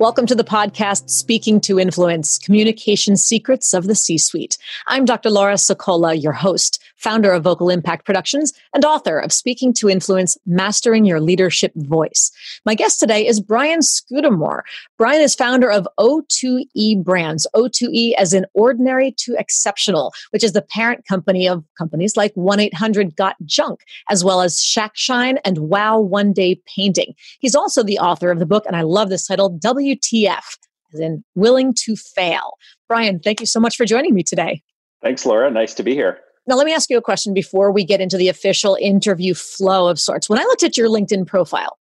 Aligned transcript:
Welcome 0.00 0.24
to 0.28 0.34
the 0.34 0.44
podcast, 0.44 1.10
Speaking 1.10 1.60
to 1.60 1.78
Influence 1.78 2.38
Communication 2.38 3.18
Secrets 3.18 3.74
of 3.74 3.84
the 3.84 3.94
C 3.94 4.16
Suite. 4.16 4.56
I'm 4.86 5.04
Dr. 5.04 5.28
Laura 5.28 5.56
Sicola, 5.56 6.18
your 6.18 6.32
host, 6.32 6.82
founder 7.00 7.32
of 7.32 7.42
Vocal 7.42 7.70
Impact 7.70 8.04
Productions, 8.04 8.52
and 8.74 8.84
author 8.84 9.18
of 9.18 9.32
Speaking 9.32 9.72
to 9.74 9.88
Influence 9.88 10.36
Mastering 10.46 11.04
Your 11.04 11.20
Leadership 11.20 11.72
Voice. 11.74 12.30
My 12.64 12.74
guest 12.74 13.00
today 13.00 13.26
is 13.26 13.40
Brian 13.40 13.80
Scudamore. 13.80 14.62
Brian 14.98 15.22
is 15.22 15.34
founder 15.34 15.70
of 15.70 15.88
O2E 15.98 17.02
Brands, 17.02 17.46
O2E 17.56 18.12
as 18.14 18.32
in 18.32 18.46
Ordinary 18.54 19.12
to 19.18 19.34
Exceptional, 19.38 20.12
which 20.30 20.44
is 20.44 20.52
the 20.52 20.62
parent 20.62 21.06
company 21.06 21.48
of 21.48 21.64
companies 21.76 22.16
like 22.16 22.32
1 22.34 22.60
800 22.60 23.16
Got 23.16 23.36
Junk, 23.44 23.80
as 24.10 24.22
well 24.22 24.42
as 24.42 24.62
Shack 24.62 24.92
Shine 24.94 25.38
and 25.44 25.58
Wow 25.58 25.98
One 25.98 26.32
Day 26.32 26.60
Painting. 26.66 27.14
He's 27.40 27.54
also 27.54 27.82
the 27.82 27.98
author 27.98 28.30
of 28.30 28.38
the 28.38 28.46
book, 28.46 28.64
and 28.66 28.76
I 28.76 28.82
love 28.82 29.08
this 29.08 29.26
title, 29.26 29.58
WTF, 29.58 30.58
as 30.92 31.00
in 31.00 31.24
willing 31.34 31.74
to 31.84 31.96
fail. 31.96 32.58
Brian, 32.88 33.20
thank 33.20 33.40
you 33.40 33.46
so 33.46 33.60
much 33.60 33.76
for 33.76 33.86
joining 33.86 34.14
me 34.14 34.22
today. 34.22 34.62
Thanks, 35.02 35.24
Laura. 35.24 35.50
Nice 35.50 35.74
to 35.74 35.82
be 35.82 35.94
here. 35.94 36.18
Now, 36.50 36.56
let 36.56 36.66
me 36.66 36.74
ask 36.74 36.90
you 36.90 36.98
a 36.98 37.02
question 37.02 37.32
before 37.32 37.70
we 37.70 37.84
get 37.84 38.00
into 38.00 38.16
the 38.16 38.28
official 38.28 38.76
interview 38.80 39.34
flow 39.34 39.86
of 39.86 40.00
sorts. 40.00 40.28
When 40.28 40.40
I 40.40 40.42
looked 40.42 40.64
at 40.64 40.76
your 40.76 40.88
LinkedIn 40.88 41.24
profile, 41.24 41.78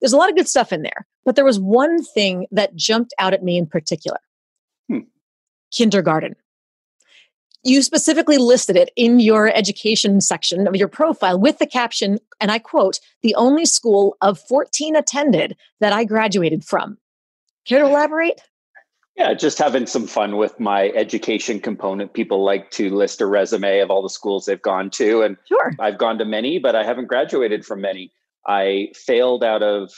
there's 0.00 0.12
a 0.12 0.16
lot 0.16 0.28
of 0.28 0.34
good 0.34 0.48
stuff 0.48 0.72
in 0.72 0.82
there, 0.82 1.06
but 1.24 1.36
there 1.36 1.44
was 1.44 1.60
one 1.60 2.02
thing 2.02 2.48
that 2.50 2.74
jumped 2.74 3.14
out 3.20 3.34
at 3.34 3.44
me 3.44 3.56
in 3.56 3.66
particular 3.66 4.18
hmm. 4.88 5.02
kindergarten. 5.72 6.34
You 7.62 7.82
specifically 7.82 8.36
listed 8.36 8.74
it 8.74 8.90
in 8.96 9.20
your 9.20 9.46
education 9.56 10.20
section 10.20 10.66
of 10.66 10.74
your 10.74 10.88
profile 10.88 11.38
with 11.38 11.60
the 11.60 11.66
caption, 11.66 12.18
and 12.40 12.50
I 12.50 12.58
quote, 12.58 12.98
the 13.22 13.36
only 13.36 13.64
school 13.64 14.16
of 14.22 14.40
14 14.40 14.96
attended 14.96 15.56
that 15.78 15.92
I 15.92 16.02
graduated 16.02 16.64
from. 16.64 16.98
Care 17.64 17.78
to 17.78 17.86
elaborate? 17.86 18.40
Yeah, 19.20 19.34
just 19.34 19.58
having 19.58 19.84
some 19.84 20.06
fun 20.06 20.38
with 20.38 20.58
my 20.58 20.88
education 20.96 21.60
component. 21.60 22.14
People 22.14 22.42
like 22.42 22.70
to 22.70 22.88
list 22.88 23.20
a 23.20 23.26
resume 23.26 23.80
of 23.80 23.90
all 23.90 24.02
the 24.02 24.08
schools 24.08 24.46
they've 24.46 24.62
gone 24.62 24.88
to. 24.92 25.20
And 25.20 25.36
sure. 25.46 25.74
I've 25.78 25.98
gone 25.98 26.16
to 26.18 26.24
many, 26.24 26.58
but 26.58 26.74
I 26.74 26.84
haven't 26.84 27.08
graduated 27.08 27.66
from 27.66 27.82
many. 27.82 28.12
I 28.46 28.92
failed 28.94 29.44
out 29.44 29.62
of 29.62 29.92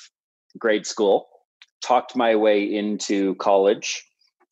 grade 0.59 0.89
school, 0.89 1.29
talked 1.85 2.17
my 2.17 2.35
way 2.35 2.65
into 2.65 3.37
college, 3.37 4.05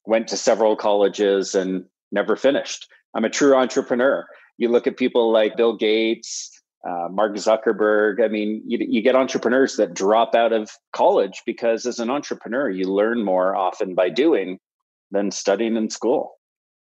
went 0.07 0.29
to 0.29 0.37
several 0.37 0.77
colleges, 0.77 1.57
and 1.57 1.85
never 2.13 2.37
finished. 2.37 2.87
I'm 3.13 3.25
a 3.25 3.31
true 3.31 3.57
entrepreneur. 3.57 4.25
You 4.57 4.69
look 4.69 4.87
at 4.87 4.97
people 4.97 5.33
like 5.33 5.57
Bill 5.57 5.77
Gates, 5.77 6.60
uh, 6.89 7.09
Mark 7.11 7.35
Zuckerberg. 7.35 8.25
I 8.25 8.29
mean, 8.29 8.63
you, 8.67 8.79
you 8.81 9.03
get 9.03 9.15
entrepreneurs 9.15 9.77
that 9.77 9.95
drop 9.95 10.35
out 10.35 10.53
of 10.53 10.71
college 10.93 11.43
because 11.45 11.87
as 11.87 11.99
an 11.99 12.11
entrepreneur, 12.11 12.71
you 12.71 12.85
learn 12.85 13.25
more 13.25 13.55
often 13.55 13.95
by 13.95 14.09
doing 14.09 14.59
than 15.11 15.31
studying 15.31 15.77
in 15.77 15.91
school. 15.91 16.33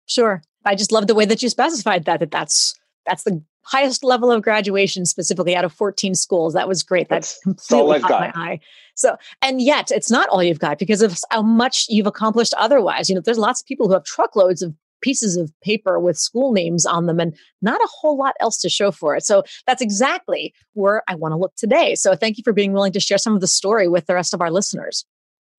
Sure. 0.06 0.42
I 0.66 0.75
just 0.75 0.92
love 0.92 1.08
the 1.08 1.16
way 1.16 1.25
that 1.25 1.42
you 1.42 1.50
specified 1.50 2.06
that, 2.06 2.20
that 2.20 2.31
that's, 2.31 2.76
that's 3.05 3.23
the 3.23 3.42
highest 3.64 4.04
level 4.04 4.32
of 4.32 4.42
graduation 4.42 5.05
specifically 5.05 5.55
out 5.55 5.66
of 5.66 5.73
14 5.73 6.16
schools. 6.16 6.54
That 6.54 6.67
was 6.67 6.83
great. 6.83 7.10
That's, 7.10 7.39
that's 7.45 7.67
completely 7.67 7.99
caught 8.02 8.10
got. 8.10 8.36
my 8.36 8.42
eye. 8.42 8.60
So, 8.95 9.17
and 9.42 9.61
yet 9.61 9.92
it's 9.92 10.11
not 10.11 10.30
all 10.30 10.43
you've 10.43 10.60
got 10.60 10.80
because 10.80 11.02
of 11.02 11.17
how 11.32 11.42
much 11.42 11.86
you've 11.89 12.08
accomplished 12.08 12.54
otherwise. 12.58 13.10
You 13.10 13.16
know, 13.16 13.21
there's 13.21 13.37
lots 13.37 13.61
of 13.61 13.67
people 13.67 13.87
who 13.87 13.93
have 13.93 14.04
truckloads 14.04 14.61
of 14.61 14.73
pieces 15.02 15.38
of 15.38 15.52
paper 15.62 16.00
with 16.00 16.17
school 16.17 16.52
names 16.52 16.86
on 16.86 17.06
them 17.06 17.20
and 17.20 17.36
not 17.62 17.82
a 17.82 17.89
whole 17.92 18.17
lot 18.17 18.36
else 18.39 18.60
to 18.62 18.70
show 18.70 18.92
for 18.92 19.16
it. 19.16 19.26
So 19.26 19.44
that's 19.67 19.82
exactly 19.82 20.54
where 20.73 21.04
I 21.08 21.16
want 21.16 21.34
to 21.34 21.38
look 21.38 21.56
today. 21.56 21.95
So 21.95 22.16
thank 22.16 22.38
you 22.38 22.44
for 22.44 22.54
being 22.54 22.73
willing 22.73 22.94
to 22.94 23.00
share 23.00 23.17
some 23.17 23.34
of 23.34 23.42
the 23.42 23.48
story 23.48 23.88
with 23.88 24.06
the 24.06 24.16
rest 24.16 24.34
of 24.34 24.42
our 24.42 24.52
listeners. 24.52 25.06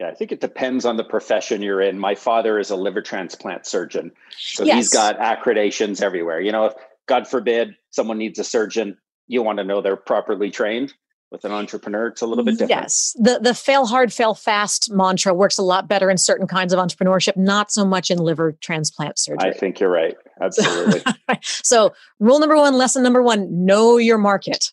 Yeah, 0.00 0.08
I 0.08 0.14
think 0.14 0.32
it 0.32 0.40
depends 0.40 0.84
on 0.84 0.96
the 0.96 1.04
profession 1.04 1.62
you're 1.62 1.80
in. 1.80 1.98
My 1.98 2.14
father 2.14 2.58
is 2.58 2.70
a 2.70 2.76
liver 2.76 3.02
transplant 3.02 3.66
surgeon. 3.66 4.10
So 4.36 4.64
yes. 4.64 4.76
he's 4.76 4.90
got 4.90 5.18
accreditations 5.18 6.02
everywhere. 6.02 6.40
You 6.40 6.50
know, 6.50 6.66
if 6.66 6.74
God 7.06 7.28
forbid 7.28 7.74
someone 7.90 8.18
needs 8.18 8.38
a 8.38 8.44
surgeon, 8.44 8.96
you 9.28 9.42
want 9.42 9.58
to 9.58 9.64
know 9.64 9.80
they're 9.80 9.96
properly 9.96 10.50
trained 10.50 10.92
with 11.32 11.44
an 11.44 11.50
entrepreneur 11.50 12.08
it's 12.08 12.20
a 12.20 12.26
little 12.26 12.44
bit 12.44 12.52
different. 12.52 12.70
Yes. 12.70 13.16
The 13.18 13.40
the 13.42 13.54
fail 13.54 13.86
hard 13.86 14.12
fail 14.12 14.34
fast 14.34 14.92
mantra 14.92 15.32
works 15.32 15.58
a 15.58 15.62
lot 15.62 15.88
better 15.88 16.10
in 16.10 16.18
certain 16.18 16.46
kinds 16.46 16.72
of 16.72 16.78
entrepreneurship 16.78 17.36
not 17.36 17.72
so 17.72 17.84
much 17.84 18.10
in 18.10 18.18
liver 18.18 18.52
transplant 18.60 19.18
surgery. 19.18 19.50
i 19.50 19.52
think 19.52 19.80
you're 19.80 19.90
right. 19.90 20.14
Absolutely. 20.40 21.02
so 21.42 21.92
rule 22.20 22.38
number 22.38 22.56
one 22.56 22.74
lesson 22.74 23.02
number 23.02 23.22
one 23.22 23.64
know 23.64 23.96
your 23.96 24.18
market 24.18 24.72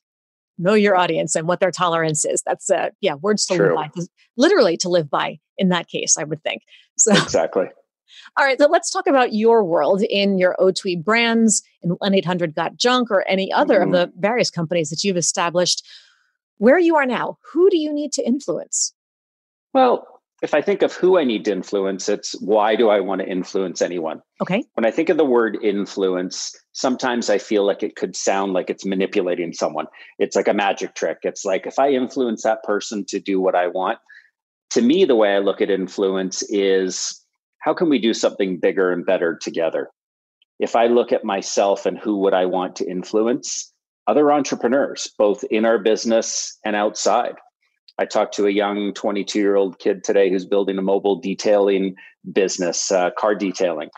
know 0.58 0.74
your 0.74 0.98
audience 0.98 1.36
and 1.36 1.48
what 1.48 1.62
their 1.62 1.72
tolerance 1.72 2.26
is. 2.26 2.44
That's 2.46 2.70
uh 2.70 2.90
yeah 3.00 3.16
words 3.16 3.46
to 3.48 3.56
True. 3.56 3.76
live 3.76 3.94
by 3.96 4.04
literally 4.36 4.76
to 4.78 4.90
live 4.90 5.10
by 5.10 5.40
in 5.58 5.70
that 5.70 5.88
case 5.88 6.18
i 6.18 6.24
would 6.24 6.44
think. 6.44 6.62
So 6.98 7.14
exactly. 7.14 7.68
All 8.38 8.46
right, 8.46 8.60
so 8.60 8.68
let's 8.68 8.90
talk 8.90 9.08
about 9.08 9.34
your 9.34 9.64
world 9.64 10.02
in 10.02 10.38
your 10.38 10.56
O2E 10.60 11.04
brands, 11.04 11.62
in 11.82 11.92
1 11.92 12.14
800 12.14 12.56
Got 12.56 12.76
Junk, 12.76 13.12
or 13.12 13.28
any 13.28 13.52
other 13.52 13.80
mm-hmm. 13.80 13.94
of 13.94 14.12
the 14.12 14.14
various 14.20 14.50
companies 14.50 14.90
that 14.90 15.04
you've 15.04 15.18
established 15.18 15.86
where 16.60 16.78
you 16.78 16.96
are 16.96 17.06
now, 17.06 17.38
who 17.52 17.70
do 17.70 17.78
you 17.78 17.92
need 17.92 18.14
to 18.14 18.26
influence? 18.26 18.94
Well, 19.74 20.06
if 20.42 20.54
I 20.54 20.62
think 20.62 20.82
of 20.82 20.94
who 20.94 21.18
I 21.18 21.24
need 21.24 21.46
to 21.46 21.52
influence, 21.52 22.08
it's 22.08 22.40
why 22.42 22.76
do 22.76 22.90
I 22.90 23.00
want 23.02 23.22
to 23.22 23.28
influence 23.28 23.82
anyone? 23.82 24.22
Okay. 24.42 24.64
When 24.76 24.86
I 24.86 24.92
think 24.92 25.10
of 25.10 25.18
the 25.18 25.26
word 25.26 25.58
influence, 25.62 26.56
sometimes 26.72 27.30
I 27.30 27.40
feel 27.40 27.66
like 27.66 27.84
it 27.84 27.96
could 27.96 28.16
sound 28.16 28.54
like 28.54 28.70
it's 28.70 28.86
manipulating 28.86 29.52
someone. 29.52 29.88
It's 30.18 30.36
like 30.36 30.48
a 30.48 30.54
magic 30.54 30.96
trick. 30.96 31.20
It's 31.24 31.44
like 31.44 31.68
if 31.68 31.78
I 31.78 31.90
influence 31.90 32.44
that 32.44 32.64
person 32.64 33.04
to 33.10 33.20
do 33.20 33.42
what 33.42 33.56
I 33.56 33.68
want, 33.68 34.00
to 34.72 34.82
me, 34.82 35.04
the 35.04 35.16
way 35.16 35.36
I 35.36 35.40
look 35.40 35.62
at 35.62 35.70
influence 35.70 36.44
is 36.44 37.26
how 37.60 37.74
can 37.74 37.90
we 37.90 38.00
do 38.00 38.14
something 38.14 38.60
bigger 38.60 38.92
and 38.92 39.06
better 39.06 39.38
together? 39.42 39.90
If 40.60 40.76
I 40.76 40.88
look 40.88 41.12
at 41.12 41.26
myself 41.26 41.86
and 41.86 41.98
who 41.98 42.18
would 42.20 42.34
I 42.34 42.46
want 42.46 42.78
to 42.78 42.90
influence, 42.90 43.74
other 44.10 44.32
entrepreneurs, 44.32 45.08
both 45.20 45.44
in 45.52 45.66
our 45.66 45.78
business 45.78 46.58
and 46.66 46.76
outside. 46.76 47.36
I 48.00 48.06
talked 48.06 48.34
to 48.36 48.48
a 48.48 48.52
young 48.52 48.92
22 48.96 49.38
year 49.38 49.56
old 49.56 49.78
kid 49.78 50.04
today 50.04 50.32
who's 50.32 50.48
building 50.48 50.80
a 50.80 50.82
mobile 50.82 51.18
detailing 51.18 51.96
business, 52.34 52.92
uh, 52.92 53.12
car 53.12 53.36
detailing. 53.36 53.90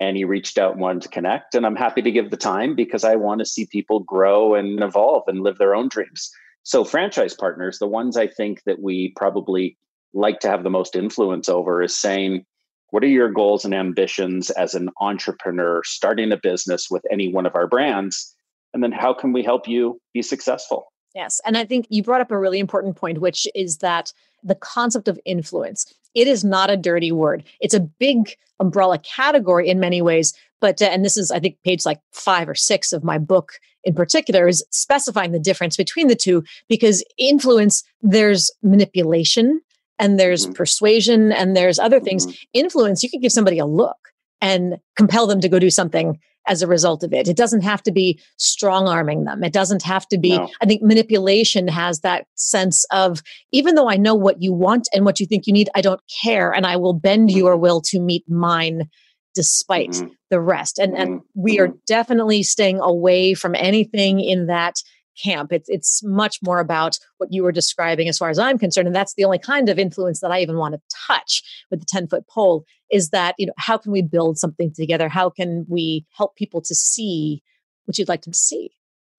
And 0.00 0.18
he 0.18 0.24
reached 0.24 0.58
out 0.58 0.72
and 0.72 0.82
wanted 0.82 1.00
to 1.02 1.08
connect. 1.08 1.54
And 1.54 1.64
I'm 1.64 1.76
happy 1.76 2.02
to 2.02 2.10
give 2.10 2.30
the 2.30 2.36
time 2.36 2.76
because 2.76 3.04
I 3.04 3.14
want 3.14 3.38
to 3.38 3.46
see 3.46 3.64
people 3.64 4.00
grow 4.00 4.54
and 4.54 4.82
evolve 4.82 5.22
and 5.28 5.40
live 5.40 5.56
their 5.56 5.74
own 5.74 5.88
dreams. 5.88 6.30
So, 6.62 6.84
franchise 6.84 7.32
partners, 7.32 7.78
the 7.78 7.86
ones 7.86 8.18
I 8.18 8.26
think 8.26 8.64
that 8.64 8.82
we 8.82 9.14
probably 9.16 9.78
like 10.12 10.40
to 10.40 10.48
have 10.48 10.62
the 10.62 10.70
most 10.70 10.94
influence 10.94 11.48
over, 11.48 11.82
is 11.82 11.98
saying, 11.98 12.44
What 12.90 13.02
are 13.02 13.06
your 13.06 13.32
goals 13.32 13.64
and 13.64 13.72
ambitions 13.72 14.50
as 14.50 14.74
an 14.74 14.90
entrepreneur 15.00 15.82
starting 15.84 16.32
a 16.32 16.36
business 16.36 16.88
with 16.90 17.04
any 17.10 17.32
one 17.32 17.46
of 17.46 17.54
our 17.54 17.66
brands? 17.66 18.33
And 18.74 18.82
then 18.82 18.92
how 18.92 19.14
can 19.14 19.32
we 19.32 19.42
help 19.42 19.66
you 19.66 19.98
be 20.12 20.20
successful 20.20 20.92
yes 21.14 21.40
and 21.46 21.56
i 21.56 21.64
think 21.64 21.86
you 21.88 22.02
brought 22.02 22.20
up 22.20 22.30
a 22.30 22.38
really 22.38 22.58
important 22.58 22.96
point 22.96 23.20
which 23.20 23.46
is 23.54 23.78
that 23.78 24.12
the 24.42 24.54
concept 24.54 25.08
of 25.08 25.18
influence 25.24 25.92
it 26.14 26.28
is 26.28 26.44
not 26.44 26.68
a 26.68 26.76
dirty 26.76 27.12
word 27.12 27.44
it's 27.60 27.74
a 27.74 27.80
big 27.80 28.36
umbrella 28.60 28.98
category 28.98 29.68
in 29.68 29.80
many 29.80 30.02
ways 30.02 30.34
but 30.60 30.82
uh, 30.82 30.86
and 30.86 31.04
this 31.04 31.16
is 31.16 31.30
i 31.30 31.38
think 31.38 31.56
page 31.64 31.86
like 31.86 32.00
five 32.12 32.48
or 32.48 32.54
six 32.54 32.92
of 32.92 33.04
my 33.04 33.16
book 33.16 33.52
in 33.84 33.94
particular 33.94 34.48
is 34.48 34.64
specifying 34.70 35.32
the 35.32 35.38
difference 35.38 35.76
between 35.76 36.08
the 36.08 36.14
two 36.16 36.42
because 36.68 37.04
influence 37.18 37.84
there's 38.02 38.50
manipulation 38.62 39.60
and 39.98 40.18
there's 40.18 40.44
mm-hmm. 40.44 40.54
persuasion 40.54 41.32
and 41.32 41.56
there's 41.56 41.78
other 41.78 42.00
things 42.00 42.26
mm-hmm. 42.26 42.34
influence 42.52 43.02
you 43.02 43.10
can 43.10 43.20
give 43.20 43.32
somebody 43.32 43.58
a 43.58 43.66
look 43.66 43.96
and 44.40 44.78
compel 44.96 45.26
them 45.26 45.40
to 45.40 45.48
go 45.48 45.58
do 45.58 45.70
something 45.70 46.18
as 46.46 46.62
a 46.62 46.66
result 46.66 47.02
of 47.02 47.12
it. 47.12 47.28
It 47.28 47.36
doesn't 47.36 47.62
have 47.62 47.82
to 47.84 47.92
be 47.92 48.20
strong 48.36 48.86
arming 48.88 49.24
them. 49.24 49.42
It 49.42 49.52
doesn't 49.52 49.82
have 49.82 50.06
to 50.08 50.18
be, 50.18 50.36
no. 50.36 50.48
I 50.60 50.66
think 50.66 50.82
manipulation 50.82 51.68
has 51.68 52.00
that 52.00 52.26
sense 52.34 52.84
of 52.90 53.22
even 53.52 53.74
though 53.74 53.88
I 53.88 53.96
know 53.96 54.14
what 54.14 54.42
you 54.42 54.52
want 54.52 54.88
and 54.92 55.04
what 55.04 55.20
you 55.20 55.26
think 55.26 55.46
you 55.46 55.52
need, 55.52 55.70
I 55.74 55.80
don't 55.80 56.00
care. 56.22 56.52
And 56.52 56.66
I 56.66 56.76
will 56.76 56.92
bend 56.92 57.30
mm-hmm. 57.30 57.38
your 57.38 57.56
will 57.56 57.80
to 57.82 58.00
meet 58.00 58.24
mine 58.28 58.88
despite 59.34 59.90
mm-hmm. 59.90 60.08
the 60.30 60.40
rest. 60.40 60.78
And, 60.78 60.92
mm-hmm. 60.92 61.02
and 61.02 61.20
we 61.34 61.58
are 61.58 61.68
mm-hmm. 61.68 61.78
definitely 61.86 62.42
staying 62.42 62.80
away 62.80 63.34
from 63.34 63.54
anything 63.54 64.20
in 64.20 64.46
that 64.46 64.76
camp. 65.22 65.52
It's 65.52 65.68
it's 65.68 66.02
much 66.02 66.38
more 66.42 66.58
about 66.58 66.98
what 67.18 67.32
you 67.32 67.42
were 67.42 67.52
describing 67.52 68.08
as 68.08 68.18
far 68.18 68.30
as 68.30 68.38
I'm 68.38 68.58
concerned. 68.58 68.86
And 68.86 68.96
that's 68.96 69.14
the 69.14 69.24
only 69.24 69.38
kind 69.38 69.68
of 69.68 69.78
influence 69.78 70.20
that 70.20 70.30
I 70.30 70.40
even 70.40 70.56
want 70.56 70.74
to 70.74 70.80
touch 71.06 71.42
with 71.70 71.80
the 71.80 71.86
10 71.86 72.08
foot 72.08 72.26
pole 72.28 72.64
is 72.90 73.10
that, 73.10 73.34
you 73.38 73.46
know, 73.46 73.52
how 73.58 73.78
can 73.78 73.92
we 73.92 74.02
build 74.02 74.38
something 74.38 74.72
together? 74.72 75.08
How 75.08 75.30
can 75.30 75.66
we 75.68 76.06
help 76.16 76.36
people 76.36 76.60
to 76.62 76.74
see 76.74 77.42
what 77.86 77.98
you'd 77.98 78.08
like 78.08 78.22
them 78.22 78.32
to 78.32 78.38
see 78.38 78.70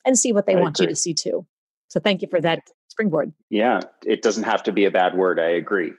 and 0.05 0.17
see 0.17 0.31
what 0.31 0.45
they 0.45 0.55
I 0.55 0.61
want 0.61 0.77
agree. 0.77 0.85
you 0.85 0.89
to 0.89 0.95
see 0.95 1.13
too? 1.13 1.45
So 1.87 1.99
thank 1.99 2.21
you 2.21 2.27
for 2.27 2.41
that 2.41 2.59
springboard. 2.87 3.33
Yeah, 3.49 3.81
it 4.05 4.21
doesn't 4.21 4.43
have 4.43 4.63
to 4.63 4.71
be 4.71 4.85
a 4.85 4.91
bad 4.91 5.15
word. 5.15 5.39
I 5.39 5.49
agree. 5.49 5.93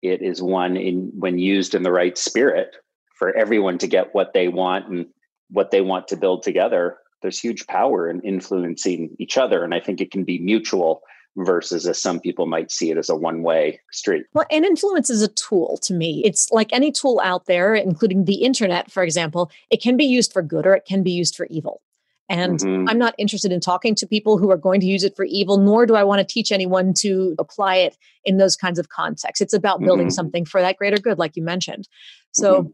It 0.00 0.22
is 0.22 0.42
one 0.42 0.76
in 0.76 1.12
when 1.14 1.38
used 1.38 1.74
in 1.74 1.82
the 1.82 1.92
right 1.92 2.16
spirit 2.18 2.74
for 3.14 3.36
everyone 3.36 3.78
to 3.78 3.86
get 3.86 4.14
what 4.14 4.32
they 4.32 4.48
want 4.48 4.88
and 4.88 5.06
what 5.50 5.70
they 5.70 5.80
want 5.80 6.08
to 6.08 6.16
build 6.16 6.42
together. 6.42 6.96
There's 7.22 7.38
huge 7.38 7.66
power 7.66 8.08
in 8.08 8.20
influencing 8.20 9.16
each 9.18 9.38
other. 9.38 9.64
And 9.64 9.74
I 9.74 9.80
think 9.80 10.00
it 10.00 10.10
can 10.10 10.24
be 10.24 10.38
mutual 10.38 11.02
versus 11.36 11.86
as 11.86 12.00
some 12.00 12.20
people 12.20 12.46
might 12.46 12.70
see 12.70 12.90
it 12.90 12.98
as 12.98 13.08
a 13.08 13.16
one 13.16 13.42
way 13.42 13.80
street. 13.90 14.26
Well, 14.34 14.44
and 14.50 14.64
influence 14.64 15.08
is 15.08 15.22
a 15.22 15.28
tool 15.28 15.78
to 15.82 15.94
me. 15.94 16.22
It's 16.24 16.50
like 16.50 16.72
any 16.72 16.92
tool 16.92 17.20
out 17.24 17.46
there, 17.46 17.74
including 17.74 18.24
the 18.24 18.42
internet, 18.42 18.90
for 18.90 19.02
example, 19.02 19.50
it 19.70 19.80
can 19.80 19.96
be 19.96 20.04
used 20.04 20.32
for 20.32 20.42
good 20.42 20.66
or 20.66 20.74
it 20.74 20.84
can 20.86 21.02
be 21.02 21.12
used 21.12 21.34
for 21.36 21.46
evil. 21.48 21.80
And 22.28 22.60
mm-hmm. 22.60 22.88
I'm 22.88 22.98
not 22.98 23.14
interested 23.18 23.52
in 23.52 23.60
talking 23.60 23.94
to 23.96 24.06
people 24.06 24.38
who 24.38 24.50
are 24.50 24.56
going 24.56 24.80
to 24.80 24.86
use 24.86 25.04
it 25.04 25.14
for 25.16 25.24
evil, 25.24 25.58
nor 25.58 25.84
do 25.84 25.96
I 25.96 26.04
want 26.04 26.26
to 26.26 26.32
teach 26.32 26.50
anyone 26.50 26.94
to 26.94 27.34
apply 27.38 27.76
it 27.76 27.96
in 28.24 28.38
those 28.38 28.56
kinds 28.56 28.78
of 28.78 28.88
contexts. 28.88 29.42
It's 29.42 29.52
about 29.52 29.80
building 29.80 30.06
mm-hmm. 30.06 30.12
something 30.12 30.44
for 30.46 30.60
that 30.62 30.78
greater 30.78 30.96
good, 30.96 31.18
like 31.18 31.36
you 31.36 31.42
mentioned. 31.42 31.88
So, 32.30 32.62
mm-hmm. 32.62 32.70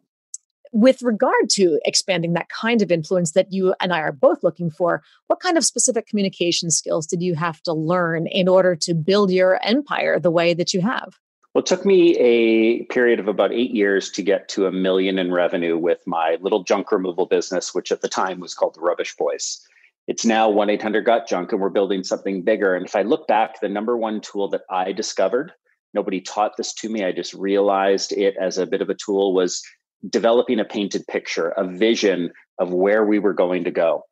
With 0.72 1.02
regard 1.02 1.48
to 1.50 1.80
expanding 1.84 2.32
that 2.34 2.48
kind 2.48 2.82
of 2.82 2.90
influence 2.90 3.32
that 3.32 3.52
you 3.52 3.74
and 3.80 3.92
I 3.92 4.00
are 4.00 4.12
both 4.12 4.42
looking 4.42 4.70
for, 4.70 5.02
what 5.26 5.40
kind 5.40 5.56
of 5.56 5.64
specific 5.64 6.06
communication 6.06 6.70
skills 6.70 7.06
did 7.06 7.22
you 7.22 7.34
have 7.34 7.62
to 7.62 7.72
learn 7.72 8.26
in 8.26 8.48
order 8.48 8.76
to 8.76 8.94
build 8.94 9.30
your 9.30 9.60
empire 9.62 10.18
the 10.18 10.30
way 10.30 10.54
that 10.54 10.72
you 10.74 10.80
have? 10.80 11.14
Well, 11.54 11.62
it 11.62 11.66
took 11.66 11.84
me 11.84 12.16
a 12.18 12.84
period 12.84 13.18
of 13.18 13.26
about 13.26 13.52
eight 13.52 13.72
years 13.72 14.10
to 14.12 14.22
get 14.22 14.48
to 14.50 14.66
a 14.66 14.72
million 14.72 15.18
in 15.18 15.32
revenue 15.32 15.78
with 15.78 15.98
my 16.06 16.36
little 16.40 16.62
junk 16.62 16.92
removal 16.92 17.26
business, 17.26 17.74
which 17.74 17.90
at 17.90 18.02
the 18.02 18.08
time 18.08 18.38
was 18.38 18.54
called 18.54 18.74
the 18.74 18.80
Rubbish 18.80 19.16
Boys. 19.16 19.60
It's 20.06 20.24
now 20.24 20.48
1 20.48 20.70
800 20.70 21.04
Got 21.04 21.28
Junk, 21.28 21.52
and 21.52 21.60
we're 21.60 21.68
building 21.68 22.04
something 22.04 22.42
bigger. 22.42 22.74
And 22.74 22.86
if 22.86 22.94
I 22.94 23.02
look 23.02 23.26
back, 23.26 23.60
the 23.60 23.68
number 23.68 23.96
one 23.96 24.20
tool 24.20 24.48
that 24.48 24.62
I 24.70 24.92
discovered, 24.92 25.52
nobody 25.94 26.20
taught 26.20 26.56
this 26.56 26.72
to 26.74 26.88
me, 26.88 27.04
I 27.04 27.12
just 27.12 27.34
realized 27.34 28.12
it 28.12 28.36
as 28.40 28.58
a 28.58 28.66
bit 28.66 28.80
of 28.80 28.88
a 28.88 28.94
tool, 28.94 29.34
was 29.34 29.62
developing 30.08 30.60
a 30.60 30.64
painted 30.64 31.06
picture, 31.06 31.48
a 31.50 31.66
vision 31.66 32.30
of 32.58 32.72
where 32.72 33.04
we 33.04 33.18
were 33.18 33.34
going 33.34 33.64
to 33.64 33.70
go. 33.70 34.02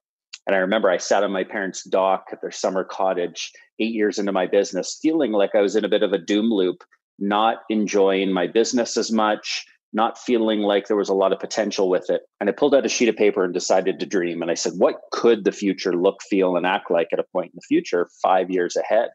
And 0.46 0.54
I 0.54 0.60
remember 0.60 0.90
I 0.90 0.98
sat 0.98 1.24
on 1.24 1.32
my 1.32 1.44
parents' 1.44 1.84
dock 1.84 2.26
at 2.32 2.40
their 2.40 2.52
summer 2.52 2.84
cottage 2.84 3.52
eight 3.80 3.92
years 3.92 4.18
into 4.18 4.32
my 4.32 4.46
business, 4.46 4.98
feeling 5.02 5.32
like 5.32 5.54
I 5.54 5.60
was 5.60 5.76
in 5.76 5.84
a 5.84 5.88
bit 5.88 6.02
of 6.02 6.12
a 6.12 6.18
doom 6.18 6.50
loop 6.50 6.84
not 7.18 7.58
enjoying 7.70 8.32
my 8.32 8.46
business 8.46 8.96
as 8.96 9.10
much, 9.10 9.64
not 9.92 10.18
feeling 10.18 10.60
like 10.60 10.86
there 10.86 10.96
was 10.96 11.08
a 11.08 11.14
lot 11.14 11.32
of 11.32 11.40
potential 11.40 11.88
with 11.88 12.10
it. 12.10 12.22
And 12.40 12.48
I 12.48 12.52
pulled 12.52 12.74
out 12.74 12.84
a 12.84 12.88
sheet 12.88 13.08
of 13.08 13.16
paper 13.16 13.44
and 13.44 13.54
decided 13.54 13.98
to 13.98 14.06
dream. 14.06 14.42
And 14.42 14.50
I 14.50 14.54
said, 14.54 14.74
what 14.76 14.96
could 15.12 15.44
the 15.44 15.52
future 15.52 15.94
look, 15.94 16.20
feel, 16.28 16.56
and 16.56 16.66
act 16.66 16.90
like 16.90 17.08
at 17.12 17.18
a 17.18 17.24
point 17.32 17.46
in 17.46 17.56
the 17.56 17.66
future, 17.66 18.08
five 18.22 18.50
years 18.50 18.76
ahead? 18.76 19.08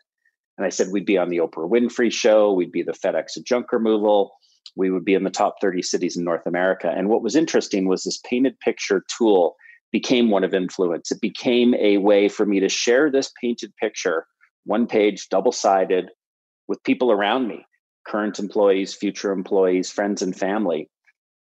And 0.58 0.66
I 0.66 0.70
said, 0.70 0.88
we'd 0.92 1.06
be 1.06 1.18
on 1.18 1.30
the 1.30 1.38
Oprah 1.38 1.70
Winfrey 1.70 2.12
show, 2.12 2.52
we'd 2.52 2.72
be 2.72 2.84
the 2.84 2.94
FedEx 2.94 3.42
junk 3.44 3.72
removal, 3.72 4.34
we 4.76 4.90
would 4.90 5.06
be 5.06 5.14
in 5.14 5.24
the 5.24 5.30
top 5.30 5.56
30 5.62 5.82
cities 5.82 6.16
in 6.16 6.24
North 6.24 6.46
America. 6.46 6.94
And 6.96 7.10
what 7.10 7.24
was 7.24 7.36
interesting 7.36 7.88
was 7.88 8.04
this 8.04 8.20
painted 8.20 8.60
picture 8.60 9.04
tool 9.18 9.56
became 9.92 10.30
one 10.30 10.44
of 10.44 10.54
influence. 10.54 11.12
It 11.12 11.22
became 11.22 11.76
a 11.76 11.98
way 11.98 12.30
for 12.30 12.46
me 12.46 12.60
to 12.60 12.70
share 12.70 13.12
this 13.12 13.32
painted 13.42 13.74
picture, 13.76 14.26
one 14.66 14.88
page, 14.88 15.28
double 15.30 15.52
sided, 15.52 16.10
with 16.68 16.84
people 16.84 17.12
around 17.12 17.48
me 17.48 17.66
current 18.08 18.40
employees, 18.40 18.96
future 18.96 19.32
employees, 19.32 19.92
friends, 19.92 20.22
and 20.22 20.36
family. 20.36 20.90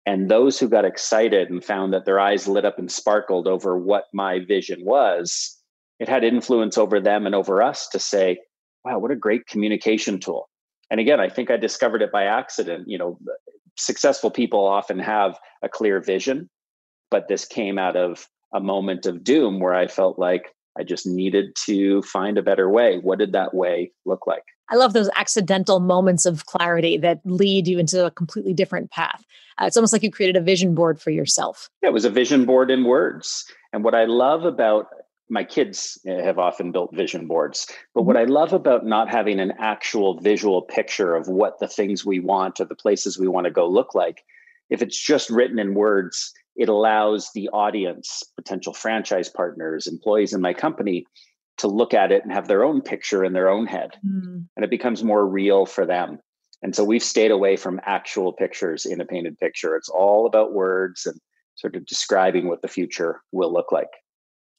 And 0.06 0.30
those 0.30 0.58
who 0.58 0.68
got 0.68 0.84
excited 0.84 1.50
and 1.50 1.64
found 1.64 1.92
that 1.92 2.04
their 2.04 2.20
eyes 2.20 2.46
lit 2.46 2.64
up 2.64 2.78
and 2.78 2.90
sparkled 2.90 3.48
over 3.48 3.76
what 3.76 4.04
my 4.12 4.38
vision 4.38 4.84
was, 4.84 5.58
it 5.98 6.08
had 6.08 6.24
influence 6.24 6.76
over 6.76 7.00
them 7.00 7.26
and 7.26 7.34
over 7.34 7.62
us 7.62 7.88
to 7.88 7.98
say, 7.98 8.38
wow, 8.84 8.98
what 8.98 9.10
a 9.10 9.16
great 9.16 9.46
communication 9.46 10.20
tool. 10.20 10.48
And 10.90 11.00
again, 11.00 11.20
I 11.20 11.28
think 11.28 11.50
I 11.50 11.56
discovered 11.56 12.02
it 12.02 12.12
by 12.12 12.24
accident. 12.24 12.88
You 12.88 12.98
know, 12.98 13.18
successful 13.76 14.30
people 14.30 14.64
often 14.66 14.98
have 14.98 15.38
a 15.62 15.68
clear 15.68 16.00
vision, 16.00 16.48
but 17.10 17.28
this 17.28 17.44
came 17.44 17.78
out 17.78 17.96
of 17.96 18.28
a 18.52 18.60
moment 18.60 19.06
of 19.06 19.24
doom 19.24 19.60
where 19.60 19.74
I 19.74 19.86
felt 19.86 20.18
like 20.18 20.54
I 20.78 20.82
just 20.82 21.06
needed 21.06 21.54
to 21.66 22.02
find 22.02 22.38
a 22.38 22.42
better 22.42 22.68
way. 22.68 22.98
What 22.98 23.18
did 23.18 23.32
that 23.32 23.54
way 23.54 23.92
look 24.04 24.26
like? 24.26 24.42
I 24.70 24.76
love 24.76 24.92
those 24.92 25.10
accidental 25.14 25.78
moments 25.78 26.24
of 26.24 26.46
clarity 26.46 26.96
that 26.98 27.20
lead 27.24 27.68
you 27.68 27.78
into 27.78 28.04
a 28.06 28.10
completely 28.10 28.54
different 28.54 28.90
path. 28.90 29.24
Uh, 29.60 29.66
it's 29.66 29.76
almost 29.76 29.92
like 29.92 30.02
you 30.02 30.10
created 30.10 30.36
a 30.36 30.40
vision 30.40 30.74
board 30.74 31.00
for 31.00 31.10
yourself. 31.10 31.68
Yeah, 31.82 31.90
it 31.90 31.92
was 31.92 32.04
a 32.04 32.10
vision 32.10 32.44
board 32.44 32.70
in 32.70 32.84
words. 32.84 33.44
And 33.72 33.84
what 33.84 33.94
I 33.94 34.04
love 34.04 34.44
about 34.44 34.86
my 35.34 35.44
kids 35.44 35.98
have 36.06 36.38
often 36.38 36.70
built 36.70 36.94
vision 36.94 37.26
boards, 37.26 37.66
but 37.92 38.02
what 38.02 38.16
mm-hmm. 38.16 38.30
I 38.30 38.32
love 38.32 38.52
about 38.52 38.86
not 38.86 39.10
having 39.10 39.40
an 39.40 39.52
actual 39.58 40.20
visual 40.20 40.62
picture 40.62 41.16
of 41.16 41.26
what 41.26 41.58
the 41.58 41.66
things 41.66 42.06
we 42.06 42.20
want 42.20 42.60
or 42.60 42.66
the 42.66 42.76
places 42.76 43.18
we 43.18 43.26
want 43.26 43.44
to 43.46 43.50
go 43.50 43.68
look 43.68 43.96
like, 43.96 44.24
if 44.70 44.80
it's 44.80 44.98
just 44.98 45.28
written 45.28 45.58
in 45.58 45.74
words, 45.74 46.32
it 46.54 46.68
allows 46.68 47.30
the 47.34 47.48
audience, 47.48 48.22
potential 48.36 48.72
franchise 48.72 49.28
partners, 49.28 49.88
employees 49.88 50.32
in 50.32 50.40
my 50.40 50.54
company 50.54 51.04
to 51.58 51.66
look 51.66 51.94
at 51.94 52.12
it 52.12 52.22
and 52.22 52.32
have 52.32 52.46
their 52.46 52.62
own 52.62 52.80
picture 52.80 53.24
in 53.24 53.32
their 53.32 53.48
own 53.48 53.66
head. 53.66 53.90
Mm. 54.06 54.46
And 54.54 54.64
it 54.64 54.70
becomes 54.70 55.02
more 55.02 55.26
real 55.26 55.66
for 55.66 55.84
them. 55.84 56.20
And 56.62 56.76
so 56.76 56.84
we've 56.84 57.02
stayed 57.02 57.32
away 57.32 57.56
from 57.56 57.80
actual 57.84 58.32
pictures 58.32 58.86
in 58.86 59.00
a 59.00 59.04
painted 59.04 59.36
picture. 59.38 59.76
It's 59.76 59.88
all 59.88 60.26
about 60.26 60.54
words 60.54 61.06
and 61.06 61.20
sort 61.56 61.74
of 61.74 61.86
describing 61.86 62.48
what 62.48 62.62
the 62.62 62.68
future 62.68 63.20
will 63.32 63.52
look 63.52 63.72
like. 63.72 63.90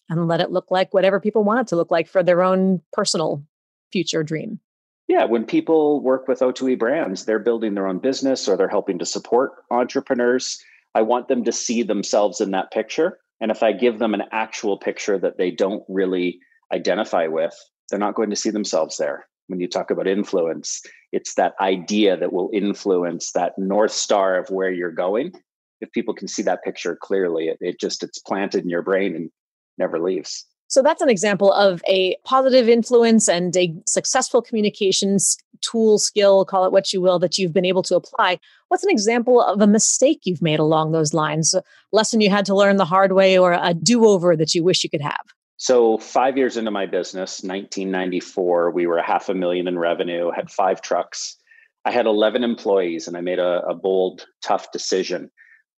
And 0.09 0.27
let 0.27 0.41
it 0.41 0.51
look 0.51 0.69
like 0.69 0.93
whatever 0.93 1.19
people 1.19 1.43
want 1.43 1.61
it 1.61 1.67
to 1.67 1.75
look 1.75 1.89
like 1.89 2.07
for 2.07 2.21
their 2.21 2.43
own 2.43 2.81
personal 2.93 3.43
future 3.91 4.23
dream. 4.23 4.59
Yeah, 5.07 5.25
when 5.25 5.45
people 5.45 6.01
work 6.01 6.27
with 6.27 6.39
O2E 6.39 6.79
brands, 6.79 7.25
they're 7.25 7.39
building 7.39 7.75
their 7.75 7.87
own 7.87 7.99
business 7.99 8.47
or 8.47 8.57
they're 8.57 8.67
helping 8.67 8.99
to 8.99 9.05
support 9.05 9.51
entrepreneurs. 9.69 10.59
I 10.95 11.03
want 11.03 11.27
them 11.27 11.43
to 11.43 11.51
see 11.51 11.83
themselves 11.83 12.41
in 12.41 12.51
that 12.51 12.71
picture. 12.71 13.19
And 13.39 13.51
if 13.51 13.61
I 13.61 13.73
give 13.73 13.99
them 13.99 14.13
an 14.13 14.23
actual 14.31 14.77
picture 14.77 15.19
that 15.19 15.37
they 15.37 15.51
don't 15.51 15.83
really 15.87 16.39
identify 16.73 17.27
with, 17.27 17.53
they're 17.89 17.99
not 17.99 18.15
going 18.15 18.29
to 18.31 18.35
see 18.35 18.49
themselves 18.49 18.97
there. 18.97 19.27
When 19.47 19.59
you 19.59 19.67
talk 19.67 19.91
about 19.91 20.07
influence, 20.07 20.81
it's 21.11 21.35
that 21.35 21.53
idea 21.61 22.17
that 22.17 22.33
will 22.33 22.49
influence 22.51 23.31
that 23.33 23.57
north 23.57 23.91
star 23.91 24.39
of 24.39 24.49
where 24.49 24.71
you're 24.71 24.91
going. 24.91 25.33
If 25.81 25.91
people 25.91 26.15
can 26.15 26.27
see 26.27 26.41
that 26.43 26.63
picture 26.63 26.97
clearly, 26.99 27.49
it, 27.49 27.57
it 27.61 27.79
just 27.79 28.01
it's 28.01 28.17
planted 28.17 28.63
in 28.63 28.69
your 28.69 28.81
brain 28.81 29.15
and 29.15 29.29
never 29.77 29.99
leaves. 29.99 30.45
So 30.67 30.81
that's 30.81 31.01
an 31.01 31.09
example 31.09 31.53
of 31.53 31.81
a 31.87 32.17
positive 32.25 32.67
influence 32.67 33.29
and 33.29 33.55
a 33.55 33.73
successful 33.85 34.41
communications 34.41 35.37
tool, 35.61 35.99
skill, 35.99 36.43
call 36.45 36.65
it 36.65 36.71
what 36.71 36.91
you 36.91 37.01
will, 37.01 37.19
that 37.19 37.37
you've 37.37 37.53
been 37.53 37.65
able 37.65 37.83
to 37.83 37.95
apply. 37.95 38.39
What's 38.69 38.83
an 38.83 38.89
example 38.89 39.41
of 39.41 39.61
a 39.61 39.67
mistake 39.67 40.21
you've 40.23 40.41
made 40.41 40.59
along 40.59 40.91
those 40.91 41.13
lines? 41.13 41.53
A 41.53 41.63
lesson 41.91 42.21
you 42.21 42.29
had 42.29 42.45
to 42.45 42.55
learn 42.55 42.77
the 42.77 42.85
hard 42.85 43.13
way 43.13 43.37
or 43.37 43.53
a 43.53 43.73
do 43.73 44.05
over 44.05 44.35
that 44.35 44.55
you 44.55 44.63
wish 44.63 44.83
you 44.83 44.89
could 44.89 45.01
have? 45.01 45.21
So, 45.57 45.97
five 45.97 46.37
years 46.37 46.57
into 46.57 46.71
my 46.71 46.85
business, 46.85 47.41
1994, 47.41 48.71
we 48.71 48.87
were 48.87 48.97
a 48.97 49.05
half 49.05 49.29
a 49.29 49.33
million 49.33 49.67
in 49.67 49.79
revenue, 49.79 50.29
had 50.29 50.51
five 50.51 50.81
trucks. 50.81 51.37
I 51.85 51.91
had 51.91 52.07
11 52.07 52.43
employees, 52.43 53.07
and 53.07 53.15
I 53.15 53.21
made 53.21 53.39
a, 53.39 53.61
a 53.65 53.73
bold, 53.73 54.25
tough 54.43 54.71
decision. 54.73 55.31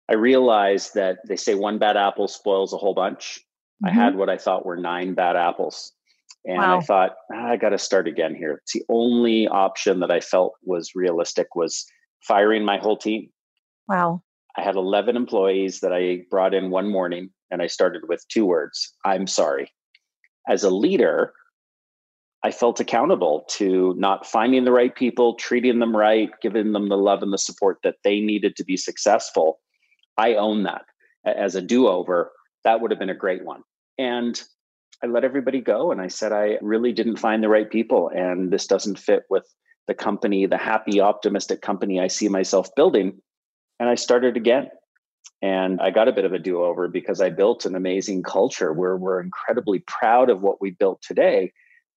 I 0.10 0.14
realized 0.14 0.96
that 0.96 1.20
they 1.28 1.36
say 1.36 1.54
one 1.54 1.78
bad 1.78 1.98
apple 1.98 2.28
spoils 2.28 2.74
a 2.74 2.78
whole 2.78 2.96
bunch. 2.96 3.40
Mm-hmm. 3.84 3.88
I 3.88 4.04
had 4.04 4.16
what 4.16 4.30
I 4.30 4.38
thought 4.38 4.66
were 4.66 4.78
nine 4.78 5.14
bad 5.14 5.36
apples. 5.36 5.94
And 6.46 6.58
wow. 6.58 6.78
I 6.78 6.82
thought, 6.82 7.16
ah, 7.34 7.50
I 7.50 7.58
got 7.58 7.70
to 7.70 7.78
start 7.78 8.08
again 8.08 8.34
here. 8.34 8.62
It's 8.64 8.74
the 8.74 8.84
only 8.90 9.48
option 9.48 10.00
that 10.00 10.12
I 10.12 10.20
felt 10.20 10.54
was 10.64 10.96
realistic 10.96 11.56
was 11.56 11.86
firing 12.22 12.64
my 12.64 12.78
whole 12.78 12.98
team. 12.98 13.30
Wow. 13.88 14.22
I 14.58 14.62
had 14.62 14.76
11 14.76 15.16
employees 15.16 15.82
that 15.82 15.94
I 15.94 16.24
brought 16.32 16.54
in 16.54 16.72
one 16.72 16.90
morning 16.90 17.30
and 17.52 17.62
I 17.62 17.68
started 17.68 18.04
with 18.08 18.26
two 18.30 18.46
words 18.46 18.94
I'm 19.06 19.28
sorry. 19.28 19.72
As 20.50 20.64
a 20.64 20.70
leader, 20.70 21.34
I 22.44 22.52
felt 22.52 22.80
accountable 22.80 23.46
to 23.52 23.94
not 23.98 24.26
finding 24.26 24.64
the 24.64 24.72
right 24.72 24.96
people, 24.96 25.36
treating 25.36 25.80
them 25.80 25.96
right, 25.96 26.30
giving 26.42 26.72
them 26.72 26.90
the 26.90 26.98
love 26.98 27.22
and 27.22 27.34
the 27.34 27.38
support 27.38 27.80
that 27.84 27.98
they 28.04 28.20
needed 28.20 28.56
to 28.56 28.64
be 28.64 28.78
successful. 28.78 29.60
I 30.18 30.36
own 30.36 30.64
that. 30.64 30.84
As 31.26 31.56
a 31.56 31.62
do 31.62 31.88
over, 31.88 32.32
that 32.68 32.82
would 32.82 32.92
have 32.92 33.00
been 33.00 33.10
a 33.10 33.16
great 33.16 33.46
one. 33.46 33.62
And 33.98 34.42
I 35.02 35.08
let 35.08 35.24
everybody 35.24 35.62
go 35.62 35.94
and 35.94 36.02
I 36.02 36.10
said, 36.10 36.34
I 36.34 36.58
really 36.62 36.92
didn't 36.92 37.16
find 37.16 37.42
the 37.42 37.48
right 37.48 37.70
people. 37.70 38.12
And 38.14 38.52
this 38.52 38.68
doesn't 38.68 39.00
fit 39.00 39.24
with 39.30 39.46
the 39.88 39.94
company, 39.94 40.46
the 40.48 40.58
happy, 40.58 41.00
optimistic 41.00 41.62
company 41.62 42.02
I 42.02 42.08
see 42.08 42.28
myself 42.28 42.68
building. 42.76 43.22
And 43.80 43.88
I 43.88 43.96
started 43.96 44.36
again 44.36 44.70
And 45.42 45.80
I 45.82 45.92
got 45.92 46.08
a 46.08 46.14
bit 46.14 46.26
of 46.26 46.34
a 46.34 46.40
do 46.40 46.64
over 46.64 46.88
because 46.88 47.22
I 47.22 47.30
built 47.30 47.66
an 47.66 47.76
amazing 47.76 48.24
culture 48.24 48.74
where 48.74 48.98
we're 48.98 49.22
incredibly 49.22 49.84
proud 49.88 50.30
of 50.30 50.42
what 50.42 50.62
we 50.62 50.72
built 50.72 51.02
today, 51.02 51.52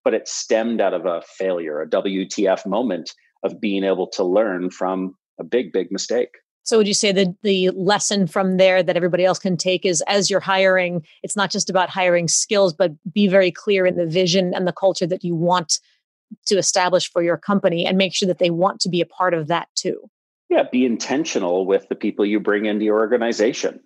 but 0.05 0.15
it 0.15 0.29
stemmed 0.29 0.81
out 0.81 0.95
of 0.95 1.07
a 1.07 1.23
failure, 1.23 1.81
a 1.81 1.89
WTF 1.89 2.67
moment 2.67 3.11
of 3.43 3.61
being 3.61 3.85
able 3.85 4.07
to 4.09 4.25
learn 4.25 4.71
from 4.71 5.15
a 5.39 5.45
big, 5.45 5.73
big 5.73 5.91
mistake. 5.91 6.31
So 6.62 6.76
would 6.76 6.87
you 6.87 6.95
say 6.95 7.11
that 7.12 7.35
the 7.43 7.71
lesson 7.71 8.26
from 8.26 8.57
there 8.57 8.83
that 8.83 8.97
everybody 8.97 9.25
else 9.25 9.38
can 9.38 9.57
take 9.57 9.85
is 9.85 10.02
as 10.07 10.31
you're 10.31 10.40
hiring, 10.40 11.05
it's 11.23 11.37
not 11.37 11.50
just 11.50 11.71
about 11.71 11.88
hiring 11.88 12.29
skills, 12.29 12.73
but 12.73 12.93
be 13.12 13.29
very 13.29 13.50
clear 13.50 13.87
in 13.87 13.97
the 13.97 14.07
vision 14.07 14.55
and 14.55 14.67
the 14.67 14.73
culture 14.73 15.07
that 15.07 15.25
you 15.25 15.35
want 15.35 15.81
to 16.47 16.57
establish 16.57 17.11
for 17.11 17.23
your 17.23 17.37
company 17.37 17.87
and 17.87 17.99
make 17.99 18.14
sure 18.14 18.29
that 18.29 18.38
they 18.38 18.50
want 18.50 18.81
to 18.81 18.88
be 18.88 19.00
a 19.00 19.07
part 19.07 19.35
of 19.35 19.49
that 19.49 19.69
too. 19.75 20.09
Yeah, 20.49 20.64
be 20.71 20.85
intentional 20.85 21.67
with 21.67 21.88
the 21.88 21.95
people 21.95 22.26
you 22.26 22.40
bring 22.40 22.67
into 22.67 22.85
your 22.85 22.99
organization. 22.99 23.81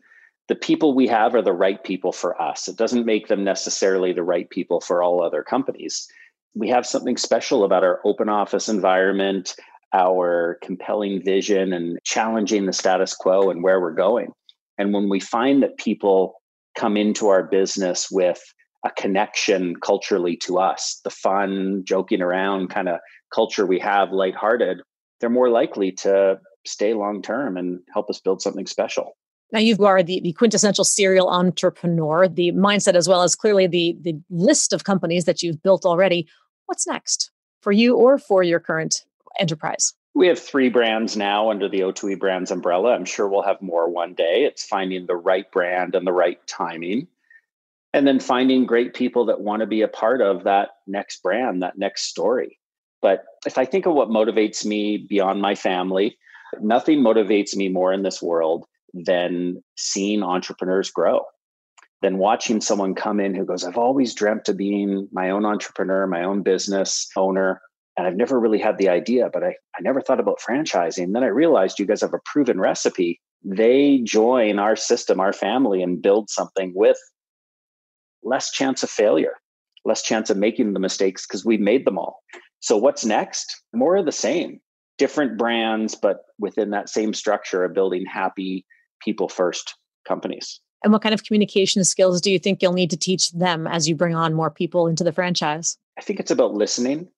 The 0.49 0.55
people 0.55 0.95
we 0.95 1.07
have 1.07 1.35
are 1.35 1.43
the 1.43 1.53
right 1.53 1.83
people 1.83 2.13
for 2.13 2.41
us. 2.41 2.69
It 2.69 2.77
doesn't 2.77 3.07
make 3.07 3.29
them 3.29 3.45
necessarily 3.45 4.13
the 4.13 4.23
right 4.23 4.49
people 4.49 4.81
for 4.81 5.03
all 5.03 5.23
other 5.23 5.43
companies. 5.43 6.07
We 6.55 6.69
have 6.69 6.87
something 6.87 7.17
special 7.17 7.65
about 7.65 7.85
our 7.85 8.01
open 8.05 8.29
office 8.29 8.69
environment, 8.69 9.57
our 9.95 10.59
compelling 10.63 11.23
vision, 11.25 11.73
and 11.73 11.99
challenging 12.05 12.67
the 12.67 12.73
status 12.73 13.15
quo 13.15 13.49
and 13.49 13.63
where 13.63 13.81
we're 13.81 13.95
going. 13.95 14.33
And 14.77 14.93
when 14.93 15.09
we 15.09 15.21
find 15.21 15.63
that 15.63 15.79
people 15.79 16.43
come 16.77 16.97
into 16.97 17.29
our 17.29 17.45
business 17.45 18.09
with 18.11 18.43
a 18.85 18.91
connection 18.91 19.77
culturally 19.77 20.37
to 20.37 20.59
us, 20.59 21.01
the 21.05 21.11
fun, 21.11 21.85
joking 21.87 22.21
around 22.21 22.69
kind 22.69 22.89
of 22.89 22.99
culture 23.33 23.65
we 23.65 23.79
have, 23.79 24.11
lighthearted, 24.13 24.83
they're 25.21 25.31
more 25.31 25.49
likely 25.49 25.93
to 25.93 26.39
stay 26.67 26.93
long 26.93 27.23
term 27.23 27.57
and 27.57 27.81
help 27.93 28.11
us 28.11 28.21
build 28.21 28.43
something 28.43 28.67
special. 28.67 29.17
Now 29.53 29.61
you 29.61 29.77
are 29.85 30.03
the, 30.03 30.21
the 30.21 30.33
quintessential 30.33 30.85
serial 30.85 31.29
entrepreneur, 31.29 32.27
the 32.27 32.51
mindset 32.53 32.95
as 32.95 33.09
well 33.09 33.23
as 33.23 33.37
clearly 33.37 33.67
the 33.67 33.97
the 34.01 34.21
list 34.29 34.73
of 34.73 34.85
companies 34.85 35.25
that 35.27 35.43
you've 35.43 35.63
built 35.63 35.87
already. 35.87 36.27
What's 36.67 36.87
next 36.87 37.31
for 37.63 37.71
you 37.71 37.95
or 37.95 38.19
for 38.19 38.43
your 38.43 38.59
current 38.59 39.05
enterprise? 39.39 39.93
We 40.15 40.29
have 40.29 40.39
three 40.39 40.69
brands 40.69 41.17
now 41.17 41.51
under 41.51 41.69
the 41.69 41.81
O2E 41.81 42.19
Brands 42.19 42.51
umbrella. 42.51 42.95
I'm 42.95 43.05
sure 43.05 43.29
we'll 43.29 43.43
have 43.43 43.61
more 43.61 43.89
one 43.89 44.15
day. 44.15 44.45
It's 44.45 44.65
finding 44.65 45.07
the 45.07 45.17
right 45.17 45.51
brand 45.51 45.95
and 45.95 46.07
the 46.07 46.13
right 46.13 46.39
timing 46.47 47.09
and 47.95 48.09
then 48.09 48.19
finding 48.19 48.67
great 48.67 48.93
people 48.93 49.25
that 49.27 49.41
want 49.41 49.61
to 49.61 49.67
be 49.67 49.81
a 49.81 49.89
part 49.89 50.21
of 50.21 50.43
that 50.45 50.71
next 50.89 51.23
brand, 51.23 51.63
that 51.63 51.79
next 51.79 52.07
story. 52.07 52.59
But 53.01 53.25
if 53.47 53.57
I 53.57 53.65
think 53.65 53.87
of 53.87 53.95
what 53.95 54.09
motivates 54.09 54.67
me 54.67 54.99
beyond 54.99 55.41
my 55.41 55.55
family, 55.55 56.19
nothing 56.61 57.01
motivates 57.01 57.55
me 57.55 57.69
more 57.69 57.93
in 57.93 58.03
this 58.03 58.21
world 58.21 58.67
than 58.93 59.63
seeing 59.77 60.25
entrepreneurs 60.25 60.91
grow, 60.91 61.23
than 62.03 62.19
watching 62.19 62.61
someone 62.61 62.97
come 62.97 63.21
in 63.21 63.33
who 63.33 63.45
goes, 63.45 63.65
I've 63.65 63.79
always 63.79 64.13
dreamt 64.13 64.49
of 64.49 64.57
being 64.57 65.09
my 65.13 65.31
own 65.31 65.45
entrepreneur, 65.45 66.09
my 66.09 66.25
own 66.25 66.43
business 66.43 67.09
owner. 67.17 67.61
And 67.97 68.07
I've 68.07 68.17
never 68.17 68.41
really 68.41 68.59
had 68.59 68.79
the 68.79 68.89
idea, 68.89 69.31
but 69.33 69.45
I, 69.45 69.49
I 69.49 69.83
never 69.83 70.01
thought 70.01 70.21
about 70.21 70.41
franchising. 70.41 71.13
Then 71.13 71.23
I 71.23 71.29
realized 71.29 71.79
you 71.79 71.87
guys 71.87 72.01
have 72.01 72.15
a 72.15 72.21
proven 72.25 72.59
recipe. 72.59 73.21
They 73.45 73.99
join 73.99 74.59
our 74.59 74.75
system, 74.75 75.21
our 75.21 75.33
family, 75.33 75.83
and 75.83 76.03
build 76.03 76.29
something 76.29 76.73
with 76.75 76.99
less 78.25 78.51
chance 78.51 78.83
of 78.83 78.91
failure, 78.91 79.35
less 79.85 80.03
chance 80.03 80.31
of 80.31 80.37
making 80.37 80.73
the 80.73 80.81
mistakes 80.81 81.27
because 81.27 81.45
we've 81.45 81.61
made 81.61 81.85
them 81.85 81.99
all. 81.99 82.23
So, 82.61 82.77
what's 82.77 83.05
next? 83.05 83.63
More 83.73 83.97
of 83.97 84.07
the 84.07 84.13
same, 84.13 84.61
different 84.99 85.37
brands, 85.37 85.95
but 85.95 86.23
within 86.39 86.71
that 86.71 86.89
same 86.89 87.13
structure 87.13 87.65
of 87.65 87.75
building 87.75 88.07
happy, 88.07 88.65
people 89.01 89.29
first 89.29 89.75
companies. 90.09 90.61
And 90.83 90.93
what 90.93 91.03
kind 91.03 91.15
of 91.15 91.25
communication 91.25 91.83
skills 91.85 92.21
do 92.21 92.31
you 92.31 92.39
think 92.39 92.63
you'll 92.63 92.73
need 92.75 92.91
to 92.91 92.97
teach 92.97 93.31
them 93.33 93.67
as 93.67 93.89
you 93.89 93.95
bring 93.95 94.15
on 94.15 94.35
more 94.35 94.51
people 94.51 94.87
into 94.87 95.05
the 95.05 95.13
franchise? 95.13 95.79
I 95.99 96.03
think 96.03 96.21
it's 96.21 96.31
about 96.31 96.55
listening. 96.55 97.09